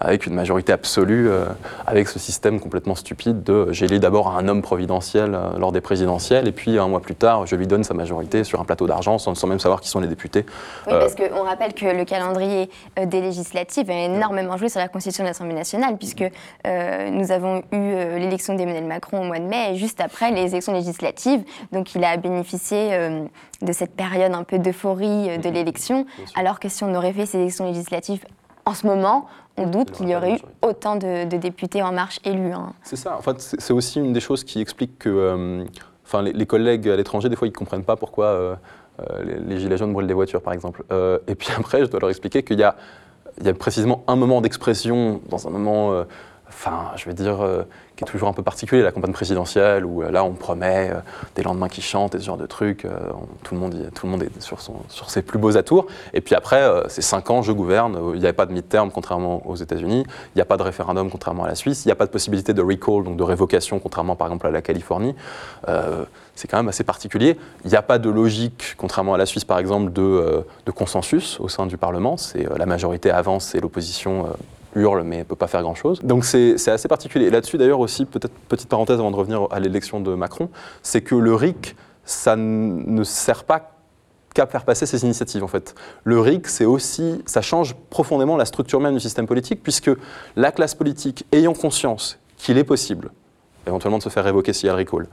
[0.00, 1.44] avec une majorité absolue, euh,
[1.86, 6.46] avec ce système complètement stupide de j'élis d'abord un homme providentiel euh, lors des présidentielles,
[6.46, 9.18] et puis un mois plus tard, je lui donne sa majorité sur un plateau d'argent
[9.18, 10.46] sans, même savoir qui sont les députés.
[10.86, 15.24] Oui, parce qu'on rappelle que le calendrier des législatives a énormément joué sur la constitution
[15.24, 16.24] de l'Assemblée nationale, puisque
[16.64, 20.72] nous avons eu l'élection d'Emmanuel Macron au mois de mai, et juste après les élections
[20.72, 21.42] législatives,
[21.72, 22.90] donc il a bénéficié
[23.62, 26.06] de cette période un peu d'euphorie de l'élection,
[26.36, 28.24] alors que si on aurait fait ces élections législatives
[28.68, 32.52] en ce moment, on doute qu'il y aurait eu autant de, députés en marche élus.
[32.52, 32.74] Hein.
[32.82, 33.16] C'est ça.
[33.16, 35.64] En fait, c'est aussi une des choses qui explique que euh,
[36.04, 38.56] enfin, les, collègues à l'étranger, des fois, ils ne comprennent pas pourquoi euh,
[39.00, 40.84] euh, les, gilets jaunes brûlent des voitures, par exemple.
[41.26, 42.76] et puis après, je dois leur expliquer qu'il y a,
[43.40, 46.04] il y a précisément un moment d'expression, dans un moment
[46.48, 47.62] enfin, je vais dire, euh,
[47.96, 51.00] qui est toujours un peu particulier, la campagne présidentielle, où euh, là, on promet euh,
[51.34, 52.86] des lendemains qui chantent et ce genre de trucs.
[53.42, 54.60] tout, le monde, tout le monde est sur,
[55.10, 55.86] ses plus beaux atours.
[56.14, 57.98] Et puis après, c'est cinq ans, je gouverne.
[58.14, 60.04] Il n'y avait pas de mid-term, contrairement aux États-Unis.
[60.08, 61.84] Il n'y a pas de référendum, contrairement à la Suisse.
[61.84, 64.50] Il n'y a pas de possibilité de recall, donc de révocation, contrairement par exemple à
[64.50, 65.14] la Californie.
[66.34, 67.36] c'est quand même assez particulier.
[67.64, 71.38] Il n'y a pas de logique, contrairement à la Suisse par exemple, de, de consensus
[71.40, 72.16] au sein du Parlement.
[72.16, 74.26] C'est la majorité avance et l'opposition
[74.74, 76.00] hurle mais ne peut pas faire grand-chose.
[76.02, 77.30] Donc c'est assez particulier.
[77.30, 80.50] Là-dessus d'ailleurs aussi, peut-être petite parenthèse avant de revenir à l'élection de Macron,
[80.82, 83.72] c'est que le RIC, ça ne sert pas
[84.34, 85.74] qu'à faire passer ces initiatives en fait.
[86.04, 89.90] Le RIC, c'est aussi, ça change profondément la structure même du système politique, puisque
[90.36, 93.10] la classe politique, ayant conscience qu'il est possible
[93.68, 95.06] éventuellement de se faire révoquer si elle recall,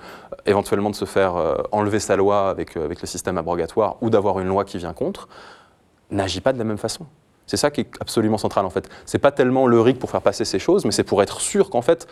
[0.46, 4.10] éventuellement de se faire euh, enlever sa loi avec, euh, avec le système abrogatoire ou
[4.10, 5.28] d'avoir une loi qui vient contre,
[6.10, 7.06] n'agit pas de la même façon.
[7.48, 8.90] C'est ça qui est absolument central en fait.
[9.06, 11.70] C'est pas tellement le RIC pour faire passer ces choses, mais c'est pour être sûr
[11.70, 12.08] qu'en fait,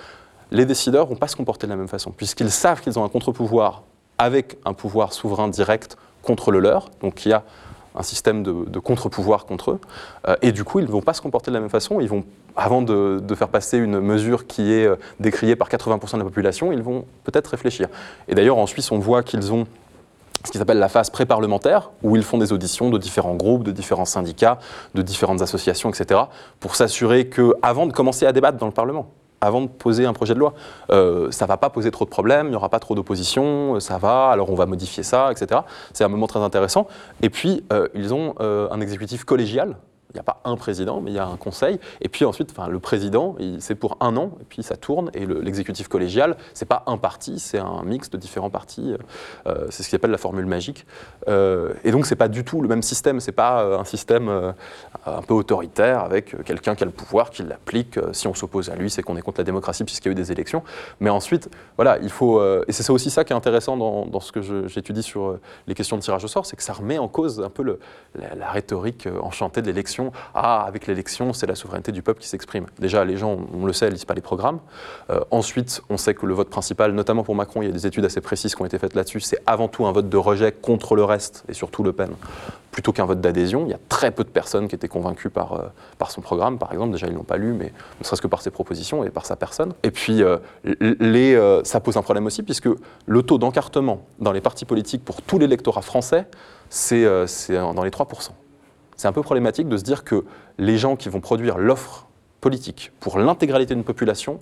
[0.52, 3.10] les décideurs vont pas se comporter de la même façon, puisqu'ils savent qu'ils ont un
[3.10, 3.84] contre-pouvoir
[4.18, 7.44] avec un pouvoir souverain direct contre le leur, donc il y a
[7.96, 9.80] un système de, contre-pouvoir contre eux,
[10.28, 12.08] euh, et du coup ils ne vont pas se comporter de la même façon, ils
[12.08, 12.24] vont,
[12.56, 16.72] avant de, faire passer une mesure qui est euh, décriée par 80% de la population,
[16.72, 17.88] ils vont peut-être réfléchir.
[18.28, 19.66] Et d'ailleurs en Suisse on voit qu'ils ont
[20.46, 23.72] ce qui s'appelle la phase pré-parlementaire, où ils font des auditions de différents groupes, de
[23.72, 24.60] différents syndicats,
[24.94, 26.22] de différentes associations, etc.,
[26.60, 29.08] pour s'assurer qu'avant de commencer à débattre dans le Parlement,
[29.44, 30.54] avant de poser un projet de loi.
[30.90, 33.80] Euh, ça ne va pas poser trop de problèmes, il n'y aura pas trop d'opposition,
[33.80, 35.62] ça va, alors on va modifier ça, etc.
[35.94, 36.88] C'est un moment très intéressant.
[37.22, 39.76] Et puis, euh, ils ont euh, un exécutif collégial
[40.14, 41.80] il n'y a pas un président, mais il y a un conseil.
[42.01, 45.09] Et puis ensuite, enfin, le président, c'est pour un an, et puis ça tourne.
[45.16, 48.93] Et l'exécutif collégial, c'est pas un parti, c'est un mix de différents partis.
[49.47, 50.86] Euh, c'est ce qu'on appelle la formule magique.
[51.28, 53.20] Euh, et donc, c'est pas du tout le même système.
[53.20, 54.53] C'est pas euh, un système
[55.05, 57.99] un peu autoritaire avec quelqu'un qui a le pouvoir, qui l'applique.
[58.11, 60.16] Si on s'oppose à lui, c'est qu'on est contre la démocratie puisqu'il y a eu
[60.16, 60.64] des élections.
[60.99, 62.43] Mais ensuite, voilà, il faut.
[62.68, 66.01] et c'est aussi ça qui est intéressant dans, ce que j'étudie sur les questions de
[66.01, 67.80] tirage au sort, c'est que ça remet en cause un peu le,
[68.16, 70.03] la rhétorique enchantée de l'élection
[70.34, 72.66] ah, avec l'élection, c'est la souveraineté du peuple qui s'exprime.
[72.80, 74.60] Déjà, les gens, on le sait, ils lisent pas les programmes.
[75.10, 77.88] Euh, ensuite, on sait que le vote principal, notamment pour Macron, il y a des
[77.88, 80.51] études assez précises qui ont été faites là-dessus, c'est avant tout un vote de rejet
[80.51, 82.12] contre le reste, et surtout Le Pen,
[82.72, 83.66] plutôt qu'un vote d'adhésion.
[83.66, 86.58] Il y a très peu de personnes qui étaient convaincues par, euh, par son programme,
[86.58, 86.91] par exemple.
[86.91, 89.26] Déjà, ils ne l'ont pas lu, mais ne serait-ce que par ses propositions et par
[89.26, 89.74] sa personne.
[89.84, 92.70] Et puis, euh, ça pose un problème aussi, puisque
[93.06, 96.28] le taux d'encartement dans les partis politiques pour tout l'électorat français,
[96.70, 97.06] c'est
[97.49, 98.32] dans les 3%
[99.04, 100.24] c'est un peu problématique de se dire que
[100.58, 102.08] les gens qui vont produire l'offre
[102.39, 104.39] politique pour l'intégralité d'une population,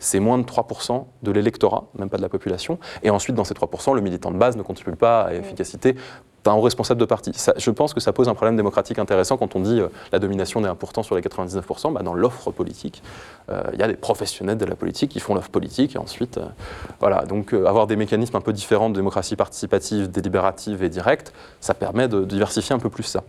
[0.00, 2.80] c'est moins de 3% de l'électorat, même pas de la population.
[3.04, 5.94] Et ensuite, dans ces 3%, le militant de base ne contribue pas à l'efficacité
[6.42, 7.30] d'un haut responsable de parti.
[7.56, 10.60] je pense que ça pose un problème démocratique intéressant quand on dit euh, la domination
[10.60, 11.92] des 1% sur les 99%.
[11.92, 13.04] Bah, dans l'offre politique,
[13.50, 16.38] euh, il y a des professionnels de la politique qui font l'offre politique et ensuite,
[16.38, 16.46] euh,
[16.98, 17.24] voilà.
[17.24, 22.08] Donc avoir des mécanismes un peu différents de démocratie participative, délibérative et directe, ça permet
[22.08, 23.22] de diversifier un peu plus ça.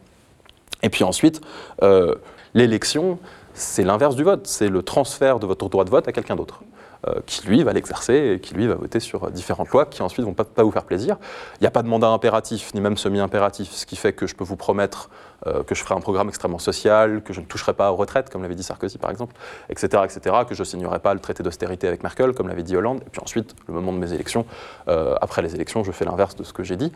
[0.83, 1.41] Et puis ensuite,
[1.83, 2.15] euh,
[2.53, 3.19] l'élection,
[3.53, 6.63] c'est l'inverse du vote, c'est le transfert de votre droit de vote à quelqu'un d'autre.
[7.07, 10.23] Euh, qui lui va l'exercer et qui lui va voter sur différentes lois qui ensuite
[10.23, 11.17] vont pas, vous faire plaisir.
[11.55, 14.35] Il n'y a pas de mandat impératif ni même semi-impératif, ce qui fait que je
[14.35, 15.09] peux vous promettre
[15.47, 18.29] euh, que je ferai un programme extrêmement social, que je ne toucherai pas aux retraites,
[18.29, 19.35] comme l'avait dit Sarkozy par exemple,
[19.69, 22.77] etc., etc., que je ne signerai pas le traité d'austérité avec Merkel, comme l'avait dit
[22.77, 24.45] Hollande, et puis ensuite, le moment de mes élections,
[24.87, 26.91] euh, après les élections, je fais l'inverse de ce que j'ai dit.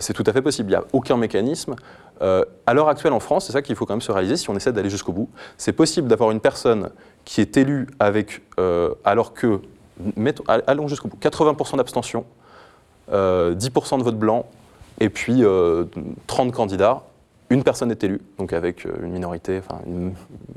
[0.00, 0.70] c'est tout à fait possible.
[0.70, 1.74] Il n'y a aucun mécanisme.
[2.20, 4.56] à l'heure actuelle en France, c'est ça qu'il faut quand même se réaliser si on
[4.56, 5.28] essaie d'aller jusqu'au bout.
[5.58, 6.88] C'est possible d'avoir une personne
[7.24, 9.60] qui est élu avec, euh, alors que,
[10.66, 12.24] allons jusqu'au bout, 80% d'abstention,
[13.10, 14.46] 10% euh, de vote blanc,
[15.00, 15.42] et puis
[16.26, 17.02] 30 euh, candidats,
[17.50, 19.82] une personne est élue, donc avec une minorité enfin,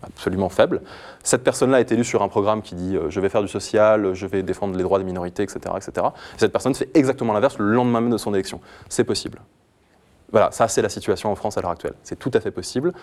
[0.01, 0.81] absolument faible.
[1.23, 4.25] Cette personne-là est élue sur un programme qui dit je vais faire du social, je
[4.25, 5.59] vais défendre les droits des minorités, etc.
[5.75, 6.07] etc.
[6.35, 8.61] Et cette personne fait exactement l'inverse le lendemain même de son élection.
[8.87, 9.41] C'est possible.
[10.31, 11.95] Voilà, ça c'est la situation en France à l'heure actuelle.
[12.01, 12.93] C'est tout à fait possible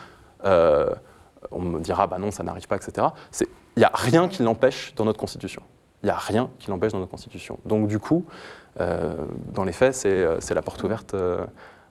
[1.51, 3.09] on me dira, bah non, ça n'arrive pas, etc.
[3.77, 5.63] Il n'y a rien qui l'empêche dans notre Constitution.
[6.03, 7.59] Il n'y a rien qui l'empêche dans notre Constitution.
[7.65, 8.25] Donc du coup,
[8.81, 9.15] euh,
[9.53, 11.45] dans les faits, c'est euh, la porte ouverte euh,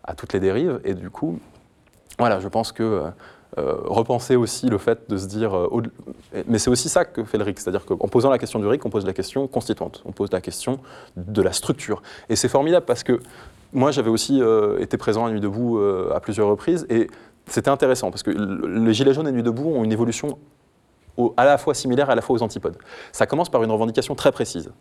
[0.03, 0.79] à toutes les dérives.
[0.83, 1.39] Et du coup,
[2.17, 3.03] voilà, je pense que
[3.57, 5.51] repenser aussi le fait de se dire...
[6.47, 8.85] mais c'est aussi ça que fait le RIC, c'est-à-dire qu'en posant la question du RIC,
[8.85, 10.79] on pose la question constituante, on pose la question
[11.17, 12.01] de la structure.
[12.29, 13.19] Et c'est formidable parce que
[13.73, 14.41] moi, j'avais aussi
[14.79, 15.81] été présent à Nuit debout
[16.13, 17.09] à plusieurs reprises, et
[17.51, 20.37] c'était intéressant parce que les Gilets jaunes et Nuit debout ont une évolution
[21.37, 22.77] à la fois similaire à la fois aux antipodes.
[23.11, 24.71] Ça commence par une revendication très précise.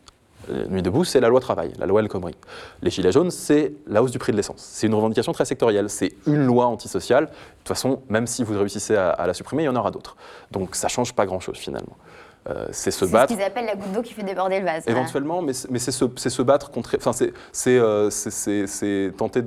[0.50, 2.34] Euh, Nuit debout, c'est la loi travail, la loi El Khomri.
[2.82, 4.62] Les Gilets jaunes, c'est la hausse du prix de l'essence.
[4.72, 5.90] C'est une revendication très sectorielle.
[5.90, 7.26] C'est une loi antisociale.
[7.26, 9.90] De toute façon, même si vous réussissez à, à la supprimer, il y en aura
[9.90, 10.16] d'autres.
[10.50, 11.96] Donc ça change pas grand-chose finalement.
[12.48, 13.28] Euh, c'est se battre.
[13.28, 14.84] C'est ce qu'ils appellent la goutte d'eau qui fait déborder le vase.
[14.86, 16.96] Éventuellement, mais, mais c'est se, se, battre contre.
[16.96, 17.12] Enfin,
[17.52, 19.42] c'est euh, tenter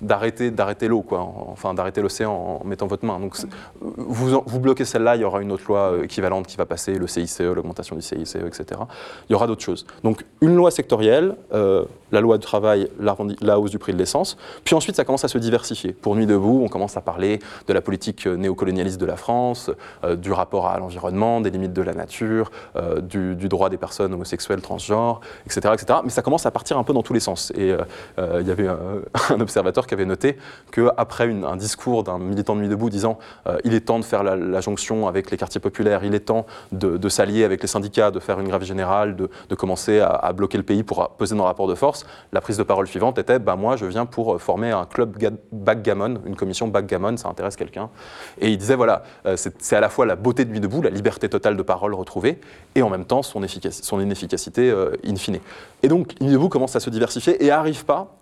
[0.00, 1.20] d'arrêter d'arrêter l'eau, quoi.
[1.20, 3.20] Enfin, d'arrêter l'océan en mettant votre main.
[3.20, 3.36] Donc,
[3.80, 6.94] vous, vous bloquez celle-là, il y aura une autre loi euh, équivalente qui va passer,
[6.94, 8.80] le CICE, l'augmentation du CICE, etc.
[9.28, 9.86] Il y aura d'autres choses.
[10.02, 14.36] Donc, une loi sectorielle, la loi du travail, la, la, hausse du prix de l'essence.
[14.64, 15.92] Puis ensuite, ça commence à se diversifier.
[15.92, 17.38] Pour Nuit debout, on commence à parler
[17.68, 19.70] de la politique néocolonialiste de la France,
[20.16, 24.60] du rapport à l'environnement, des limites de la nature, euh, du, droit des personnes homosexuelles,
[24.60, 26.00] transgenres, etc., etc.
[26.04, 27.52] Mais ça commence à partir un peu dans tous les sens.
[27.56, 27.78] Et euh,
[28.18, 28.68] euh, il y avait
[29.30, 30.38] un, observateur qui avait noté
[30.70, 33.18] qu'après un discours d'un militant de Nuit debout disant
[33.64, 37.08] il est temps de faire la, jonction avec les quartiers populaires, il est temps de,
[37.08, 40.82] s'allier avec les syndicats, de faire une grève générale, de, commencer à, bloquer le pays
[40.82, 43.86] pour peser nos rapports de force, la prise de parole suivante était bah, moi je
[43.86, 45.16] viens pour former un club
[45.50, 47.90] backgammon, une commission backgammon, ça intéresse quelqu'un.
[48.38, 49.02] Et il disait voilà,
[49.36, 52.40] c'est à la fois la beauté de Nuit debout, la liberté totale de parole retrouver
[52.74, 55.38] et en même temps son, son inefficacité euh, in fine.
[55.82, 58.16] Et donc, debout commence à se diversifier et n'arrive pas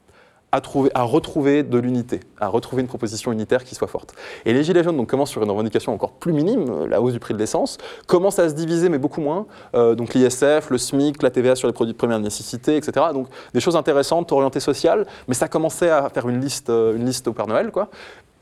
[0.52, 4.14] à retrouver de l'unité, à retrouver une proposition unitaire qui soit forte.
[4.44, 7.12] Et les Gilets jaunes donc, commencent sur une revendication encore plus minime, euh, la hausse
[7.12, 9.46] du prix de l'essence, commencent à se diviser, mais beaucoup moins.
[9.74, 13.06] Euh, donc l'ISF, le SMIC, la TVA sur les produits de première nécessité, etc.
[13.12, 17.06] Donc des choses intéressantes, orientées sociales, mais ça commençait à faire une liste, euh, une
[17.06, 17.70] liste au Père Noël.
[17.70, 17.88] Quoi.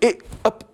[0.00, 0.64] Et hop,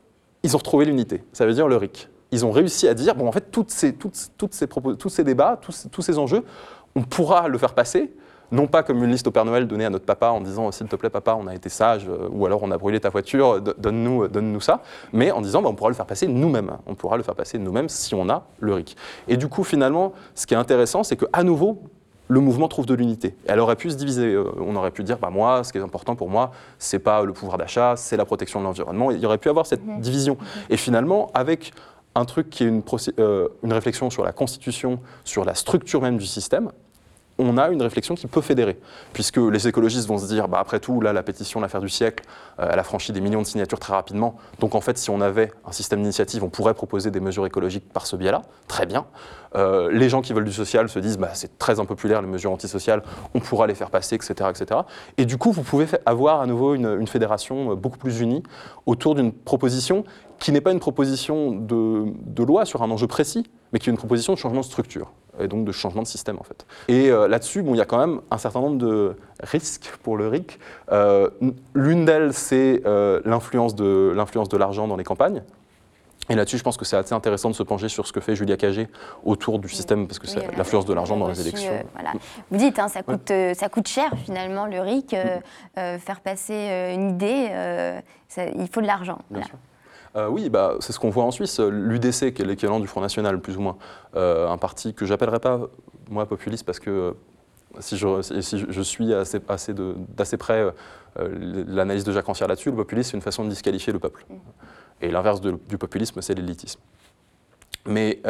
[0.42, 2.08] ils ont retrouvé l'unité, ça veut dire le RIC.
[2.34, 5.22] Ils ont réussi à dire, bon, en fait, toutes ces, toutes, toutes ces tous ces
[5.22, 6.44] débats, tous, tous ces enjeux,
[6.96, 8.12] on pourra le faire passer,
[8.50, 10.88] non pas comme une liste au Père Noël donnée à notre papa en disant s'il
[10.88, 13.60] te plaît papa on a été sage euh, ou alors on a brûlé ta voiture
[13.60, 14.82] donne-nous donne nous ça
[15.14, 17.58] mais en disant bah, on pourra le faire passer nous-mêmes on pourra le faire passer
[17.58, 18.96] nous-mêmes si on a le RIC
[19.28, 21.82] et du coup finalement ce qui est intéressant c'est qu'à nouveau
[22.28, 23.36] le mouvement trouve de l'unité.
[23.46, 24.32] Elle aurait pu se diviser.
[24.32, 27.22] Euh, on aurait pu dire, bah moi, ce qui est important pour moi, c'est pas
[27.22, 29.10] le pouvoir d'achat, c'est la protection de l'environnement.
[29.10, 30.38] Il y aurait pu avoir cette division.
[30.70, 31.72] Et finalement, avec
[32.14, 32.82] un truc qui est une,
[33.18, 36.70] euh, une réflexion sur la constitution, sur la structure même du système,
[37.38, 38.78] on a une réflexion qui peut fédérer,
[39.12, 42.24] puisque les écologistes vont se dire, bah, après tout, là, la pétition, l'affaire du siècle,
[42.60, 45.20] euh, elle a franchi des millions de signatures très rapidement, donc en fait, si on
[45.20, 49.06] avait un système d'initiative, on pourrait proposer des mesures écologiques par ce biais-là, très bien.
[49.56, 52.52] Euh, les gens qui veulent du social se disent, bah, c'est très impopulaire, les mesures
[52.52, 53.02] antisociales,
[53.34, 54.50] on pourra les faire passer, etc.
[54.50, 54.80] etc.
[55.16, 58.42] Et du coup, vous pouvez avoir à nouveau une, fédération euh, beaucoup plus unie
[58.86, 60.04] autour d'une proposition
[60.38, 63.92] qui n'est pas une proposition de, de loi sur un enjeu précis, mais qui est
[63.92, 66.66] une proposition de changement de structure et donc de changement de système en fait.
[66.88, 70.16] Et euh, là-dessus, bon, il y a quand même un certain nombre de risques pour
[70.16, 70.58] le RIC.
[70.92, 71.30] Euh,
[71.74, 75.42] l'une d'elles, c'est euh, l'influence de l'influence de l'argent dans les campagnes.
[76.30, 78.34] Et là-dessus, je pense que c'est assez intéressant de se pencher sur ce que fait
[78.34, 78.88] Julia Cagé
[79.24, 81.84] autour du système, parce que c'est l'influence de l'argent dans les élections.
[81.92, 82.12] voilà.
[82.50, 85.14] Vous dites, hein, ça, coûte, ça coûte cher finalement le RIC,
[85.74, 87.50] faire passer une idée,
[88.38, 89.18] il faut de l'argent.
[89.28, 89.44] Voilà.
[90.16, 91.58] Euh, oui, bah, c'est ce qu'on voit en Suisse.
[91.58, 93.76] L'UDC, qui est l'équivalent du Front National, plus ou moins,
[94.14, 95.60] euh, un parti que j'appellerais pas,
[96.08, 97.12] moi, populiste, parce que euh,
[97.80, 100.72] si je, si je suis assez, assez d'assez près
[101.16, 104.24] l'analyse de Jacques Rancière là-dessus, le populisme, c'est une façon de disqualifier le peuple.
[104.28, 104.34] Mmh.
[105.02, 106.80] Et l'inverse du populisme, c'est l'élitisme.
[107.86, 108.22] Mais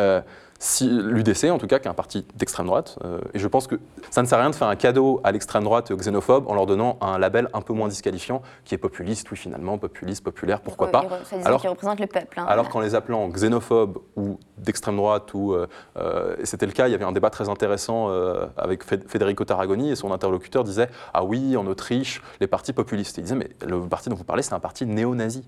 [0.59, 3.66] si, l'UDC, en tout cas, qui est un parti d'extrême droite, euh, et je pense
[3.66, 3.76] que
[4.11, 6.48] ça ne sert à rien de faire un cadeau à l'extrême droite et aux xénophobes
[6.48, 10.24] en leur donnant un label un peu moins disqualifiant, qui est populiste, oui, finalement, populiste,
[10.24, 11.05] populaire, pourquoi pas.
[11.44, 12.40] alors, qui représente le peuple.
[12.40, 16.72] Hein, alors qu'en les appelant xénophobes ou d'extrême droite, ou, euh, euh, et c'était le
[16.72, 18.09] cas, il y avait un débat très intéressant
[18.57, 23.18] avec Federico Tarragoni, et son interlocuteur disait Ah oui, en Autriche, les partis populistes.
[23.18, 25.44] il disait Mais le parti dont vous parlez, c'est un parti néo-nazi.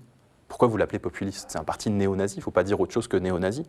[0.47, 1.47] Pourquoi vous l'appelez populiste?
[1.49, 3.65] C'est un parti néo-nazi, il ne faut pas dire autre chose que néo-nazi.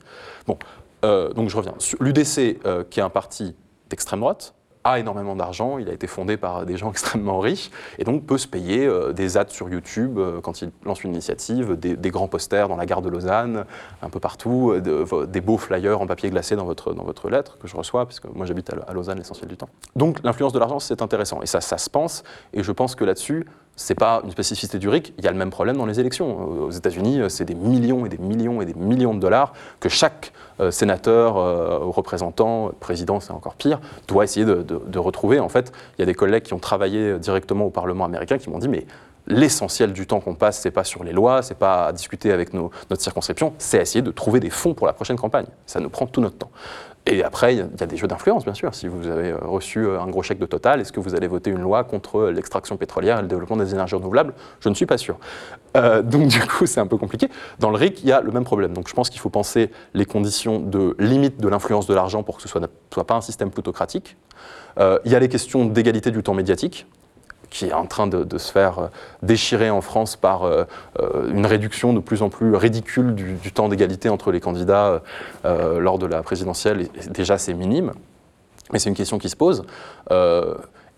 [0.47, 0.59] Bon,
[1.05, 1.75] euh, donc je reviens.
[2.01, 3.55] L'UDC, euh, qui est un parti
[3.91, 8.05] d'extrême droite, a énormément d'argent, il a été fondé par des gens extrêmement riches, et
[8.05, 12.11] donc peut se payer euh, des ads sur YouTube quand il lance une initiative, des,
[12.11, 13.65] grands posters dans la gare de Lausanne,
[14.03, 17.69] un peu partout, des beaux flyers en papier glacé dans votre, dans votre lettre que
[17.69, 19.69] je reçois, parce que moi j'habite à, Lausanne l'essentiel du temps.
[19.97, 22.23] Donc l'influence de l'argent, c'est intéressant, et ça, ça se pense,
[22.55, 23.47] et je pense que là-dessus,
[23.79, 26.65] c'est pas une spécificité du RIC, il y a le même problème dans les élections.
[26.65, 30.33] Aux États-Unis, c'est des millions et des millions et des millions de dollars que chaque
[30.61, 35.39] euh, sénateur, euh, représentant, président, c'est encore pire, doit essayer de, retrouver.
[35.39, 38.51] En fait, il y a des collègues qui ont travaillé directement au Parlement américain qui
[38.51, 38.85] m'ont dit mais
[39.29, 42.55] l'essentiel du temps qu'on passe, c'est pas sur les lois, c'est pas à discuter avec
[42.55, 45.47] notre circonscription, c'est à essayer de trouver des fonds pour la prochaine campagne.
[45.67, 46.51] Ça nous prend tout notre temps.
[47.11, 48.75] Et après, il y a des jeux d'influence, bien sûr.
[48.75, 51.27] Si vous avez euh, reçu euh, un gros chèque de Total, est-ce que vous allez
[51.27, 54.35] voter une loi contre euh, l'extraction pétrolière et le développement des énergies renouvelables?
[54.61, 55.19] Je ne suis pas sûr.
[56.03, 57.29] donc du coup, c'est un peu compliqué.
[57.61, 58.73] Dans le RIC, il y a le même problème.
[58.73, 62.37] Donc je pense qu'il faut penser les conditions de limite de l'influence de l'argent pour
[62.37, 64.17] que ce ne soit, pas un système plutocratique.
[64.79, 66.87] il y a les questions d'égalité du temps médiatique
[67.51, 68.87] qui est en train de, se faire euh,
[69.23, 70.65] déchirer en France par euh,
[71.01, 75.03] euh, une réduction de plus en plus ridicule du, temps d'égalité entre les candidats
[75.45, 76.89] lors de la présidentielle.
[77.11, 77.93] déjà, c'est minime,
[78.73, 79.65] mais c'est une question qui se pose.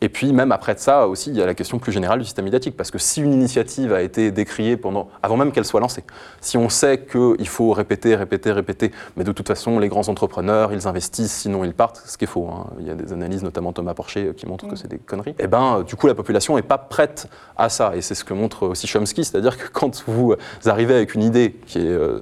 [0.03, 2.45] Et puis même après ça aussi, il y a la question plus générale du système
[2.45, 6.05] médiatique, parce que si une initiative a été décriée pendant, avant même qu'elle soit lancée,
[6.41, 10.73] si on sait qu'il faut répéter, répéter, répéter, mais de toute façon les grands entrepreneurs,
[10.73, 12.49] ils investissent, sinon ils partent, ce qui est faux.
[12.49, 12.69] Hein.
[12.81, 14.77] Il y a des analyses, notamment Thomas Porcher, qui montrent que mm.
[14.77, 15.31] c'est des conneries.
[15.33, 18.25] Et eh ben du coup la population n'est pas prête à ça, et c'est ce
[18.25, 20.35] que montre aussi Chomsky, c'est-à-dire que quand vous
[20.65, 22.21] arrivez avec une idée qui est euh,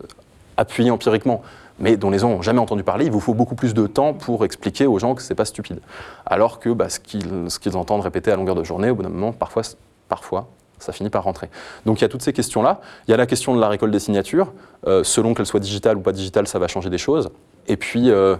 [0.57, 1.43] appuyée empiriquement,
[1.79, 4.14] mais dont les gens n'ont jamais entendu parler, il vous faut beaucoup plus de temps
[4.14, 5.81] pour expliquer aux gens que ce n'est pas stupide.
[6.26, 9.33] Alors que bah, ce qu'ils entendent répéter à longueur de journée, au bout d'un moment,
[9.33, 9.62] parfois,
[10.09, 10.49] parfois,
[10.79, 11.49] ça finit par rentrer.
[11.87, 12.81] Donc il y a toutes ces questions-là.
[13.07, 14.53] Il y a la question de la récolte des signatures.
[14.87, 17.31] Euh, selon qu'elle soit digitale ou pas digitale, ça va changer des choses.
[17.66, 18.37] Et puis, euh,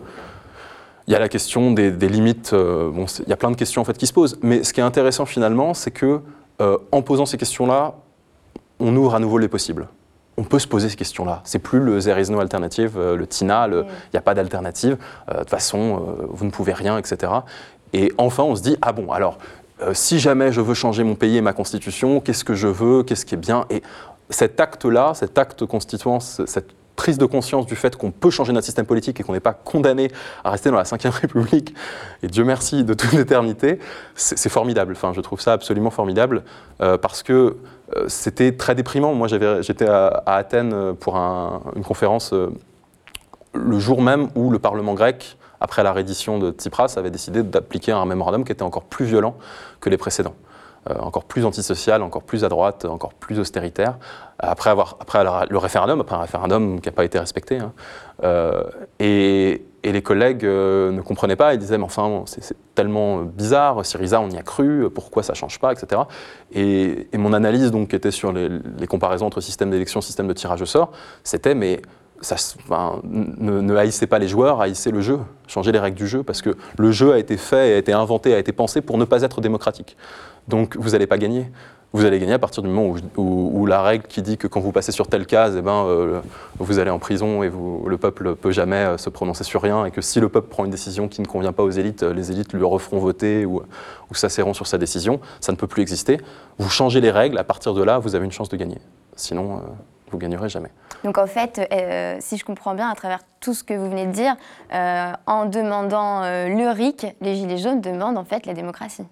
[1.07, 2.53] il y a la question des, limites.
[2.53, 4.39] Euh, il y a plein de questions qui se posent.
[4.43, 6.21] Mais ce qui est intéressant finalement, c'est que
[6.91, 7.95] en posant ces questions-là,
[8.81, 9.87] on ouvre à nouveau les possibles
[10.39, 11.43] on peut se poser ces questions-là.
[11.45, 13.85] C'est plus le there is no alternative, euh, le TINA, il
[14.15, 14.97] n'y a pas d'alternative,
[15.29, 15.79] euh, de toute façon,
[16.21, 17.33] euh, vous ne pouvez rien, etc.
[17.93, 19.39] Et enfin, on se dit, ah bon, alors,
[19.83, 23.03] euh, si jamais je veux changer mon pays et ma constitution, qu'est-ce que je veux,
[23.03, 23.67] qu'est-ce qui est bien?
[23.69, 23.83] Et
[24.31, 28.65] cet acte-là, cet acte constituant, cette prise de conscience du fait qu'on peut changer notre
[28.65, 30.11] système politique et qu'on n'est pas condamné
[30.45, 31.75] à rester dans la Ve République,
[32.23, 33.79] et Dieu merci, de toute éternité,
[34.15, 34.95] c'est formidable.
[34.97, 36.43] Enfin, je trouve ça absolument formidable
[36.79, 37.57] parce que
[38.07, 39.15] c'était très déprimant.
[39.15, 42.35] Moi, j'étais à, Athènes pour une conférence
[43.55, 47.93] le jour même où le Parlement grec après la reddition de Tsipras, avait décidé d'appliquer
[47.93, 49.37] un mémorandum qui était encore plus violent
[49.81, 50.35] que les précédents.
[50.91, 53.99] Euh, encore plus antisocial, encore plus à droite, encore plus austéritaire,
[54.39, 57.59] après, avoir, après le référendum, après un référendum qui n'a pas été respecté.
[57.59, 57.73] Hein.
[58.25, 58.63] Euh,
[59.01, 64.21] et, les collègues euh, ne comprenaient pas, ils disaient, mais enfin, c'est tellement bizarre, Syriza,
[64.21, 66.03] on y a cru, pourquoi ça ne change pas, etc.
[66.53, 70.61] Et, mon analyse, donc, était sur les, les comparaisons entre système d'élection, système de tirage
[70.61, 70.93] au sort,
[71.25, 71.81] c'était, mais
[73.05, 76.57] ne, haïssez pas les joueurs, haïssez le jeu, changez les règles du jeu, parce que
[76.77, 79.41] le jeu a été fait, a été inventé, a été pensé pour ne pas être
[79.41, 79.97] démocratique.
[80.49, 81.47] Donc vous n'allez pas gagner.
[81.95, 84.73] Vous allez gagner à partir du moment où, la règle qui dit que quand vous
[84.73, 86.21] passez sur telle case, eh ben, euh,
[86.59, 89.91] vous allez en prison et le peuple peut jamais euh, se prononcer sur rien, et
[89.91, 92.31] que si le peuple prend une décision qui ne convient pas aux élites, euh, les
[92.31, 93.63] élites lui referont voter ou,
[94.11, 96.21] ou s'asserront sur sa décision, ça ne peut plus exister.
[96.59, 98.79] Vous changez les règles, à partir de là, vous avez une chance de gagner.
[99.17, 99.63] Sinon,
[100.11, 100.71] vous gagnerez jamais.
[101.05, 104.07] Donc en fait, euh, si je comprends bien à travers tout ce que vous venez
[104.07, 104.37] de dire,
[104.73, 109.07] euh, en demandant euh, le RIC, les Gilets jaunes demandent en fait la démocratie.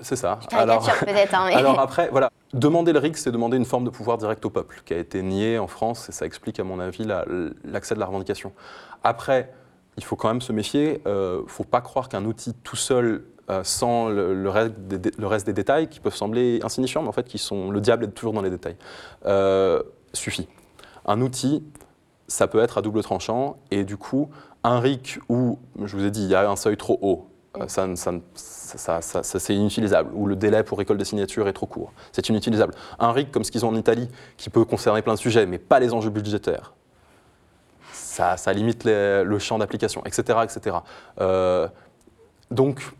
[0.00, 0.40] C'est ça.
[0.52, 1.34] Alors, peut-être.
[1.34, 4.50] Hein, alors après, voilà, demander le RIC, c'est demander une forme de pouvoir direct au
[4.50, 7.06] peuple, qui a été niée en France, et ça explique à mon avis
[7.64, 8.52] l'accès de la revendication.
[9.04, 9.52] Après,
[9.96, 11.00] il faut quand même se méfier.
[11.06, 13.24] Il ne faut pas croire qu'un outil tout seul
[13.62, 17.28] sans le, reste des, le, reste des, détails qui peuvent sembler insignifiants, mais en fait
[17.28, 18.76] qui sont le diable est toujours dans les détails,
[20.12, 20.48] suffit
[21.04, 21.62] un outil,
[22.28, 24.30] ça peut être à double tranchant, et du coup,
[24.62, 27.28] un RIC où, je vous ai dit, il y a un seuil trop haut,
[27.60, 32.28] euh, ça, c'est inutilisable, ou le délai pour récolte de signatures est trop court, c'est
[32.28, 32.74] inutilisable.
[32.98, 35.58] Un RIC comme ce qu'ils ont en Italie, qui peut concerner plein de sujets, mais
[35.58, 36.74] pas les enjeux budgétaires,
[37.92, 40.38] ça, limite le champ d'application, etc.
[40.44, 40.76] etc.
[41.20, 41.68] Euh,
[42.50, 42.92] donc,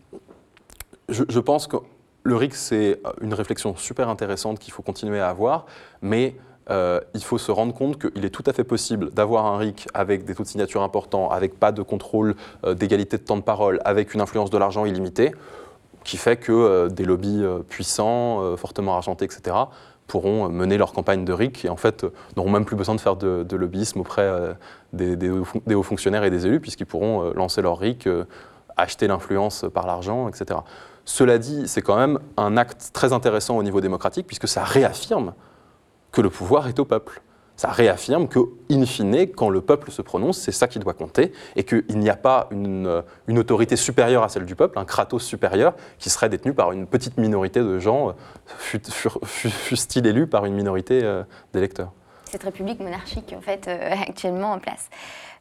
[1.07, 1.77] je, je, pense que
[2.23, 5.67] le RIC, c'est une réflexion super intéressante qu'il faut continuer à avoir,
[6.01, 6.35] mais
[6.69, 9.87] euh, il faut se rendre compte qu'il est tout à fait possible d'avoir un RIC
[9.93, 12.35] avec des taux de signature importants, avec pas de contrôle
[12.65, 15.33] euh, d'égalité de temps de parole, avec une influence de l'argent illimitée,
[16.03, 19.55] qui fait que euh, des lobbies puissants, fortement argentés, etc.,
[20.07, 22.05] pourront mener leur campagne de RIC et en fait
[22.37, 24.55] n'auront même plus besoin de faire de, lobbyisme auprès
[24.93, 28.07] des, hauts fonctionnaires et des élus, puisqu'ils pourront lancer leur RIC,
[28.77, 30.59] acheter l'influence par l'argent, etc.
[31.05, 35.33] Cela dit, c'est quand même un acte très intéressant au niveau démocratique, puisque ça réaffirme
[36.15, 37.21] que le pouvoir est au peuple.
[37.57, 38.39] Ça réaffirme que,
[38.71, 42.09] in fine, quand le peuple se prononce, c'est ça qui doit compter, et qu'il n'y
[42.09, 43.03] a pas une,
[43.37, 47.17] autorité supérieure à celle du peuple, un kratos supérieur, qui serait détenu par une petite
[47.17, 48.13] minorité de gens, euh,
[49.25, 51.91] fût-il élu par une minorité euh, d'électeurs.
[52.25, 54.89] Cette république monarchique, en fait, euh, actuellement en place.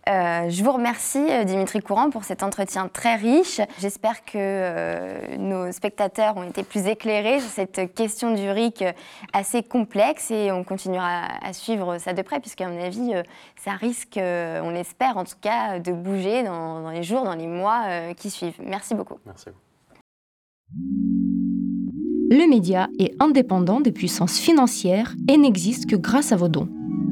[0.09, 3.61] Euh, je vous remercie, euh, Dimitri Courant, pour cet entretien très riche.
[3.81, 8.85] J'espère que euh, nos spectateurs ont été plus éclairés sur cette question du RIC
[9.33, 13.13] assez complexe et on continuera à, suivre ça de près, puisqu'à mon avis,
[13.57, 17.47] ça risque, on l'espère en tout cas, de bouger dans, dans, les jours, dans les
[17.47, 18.61] mois qui suivent.
[18.63, 19.19] Merci beaucoup.
[19.25, 19.47] Merci.
[22.31, 26.69] Le média est indépendant des puissances financières et n'existe que grâce à vos dons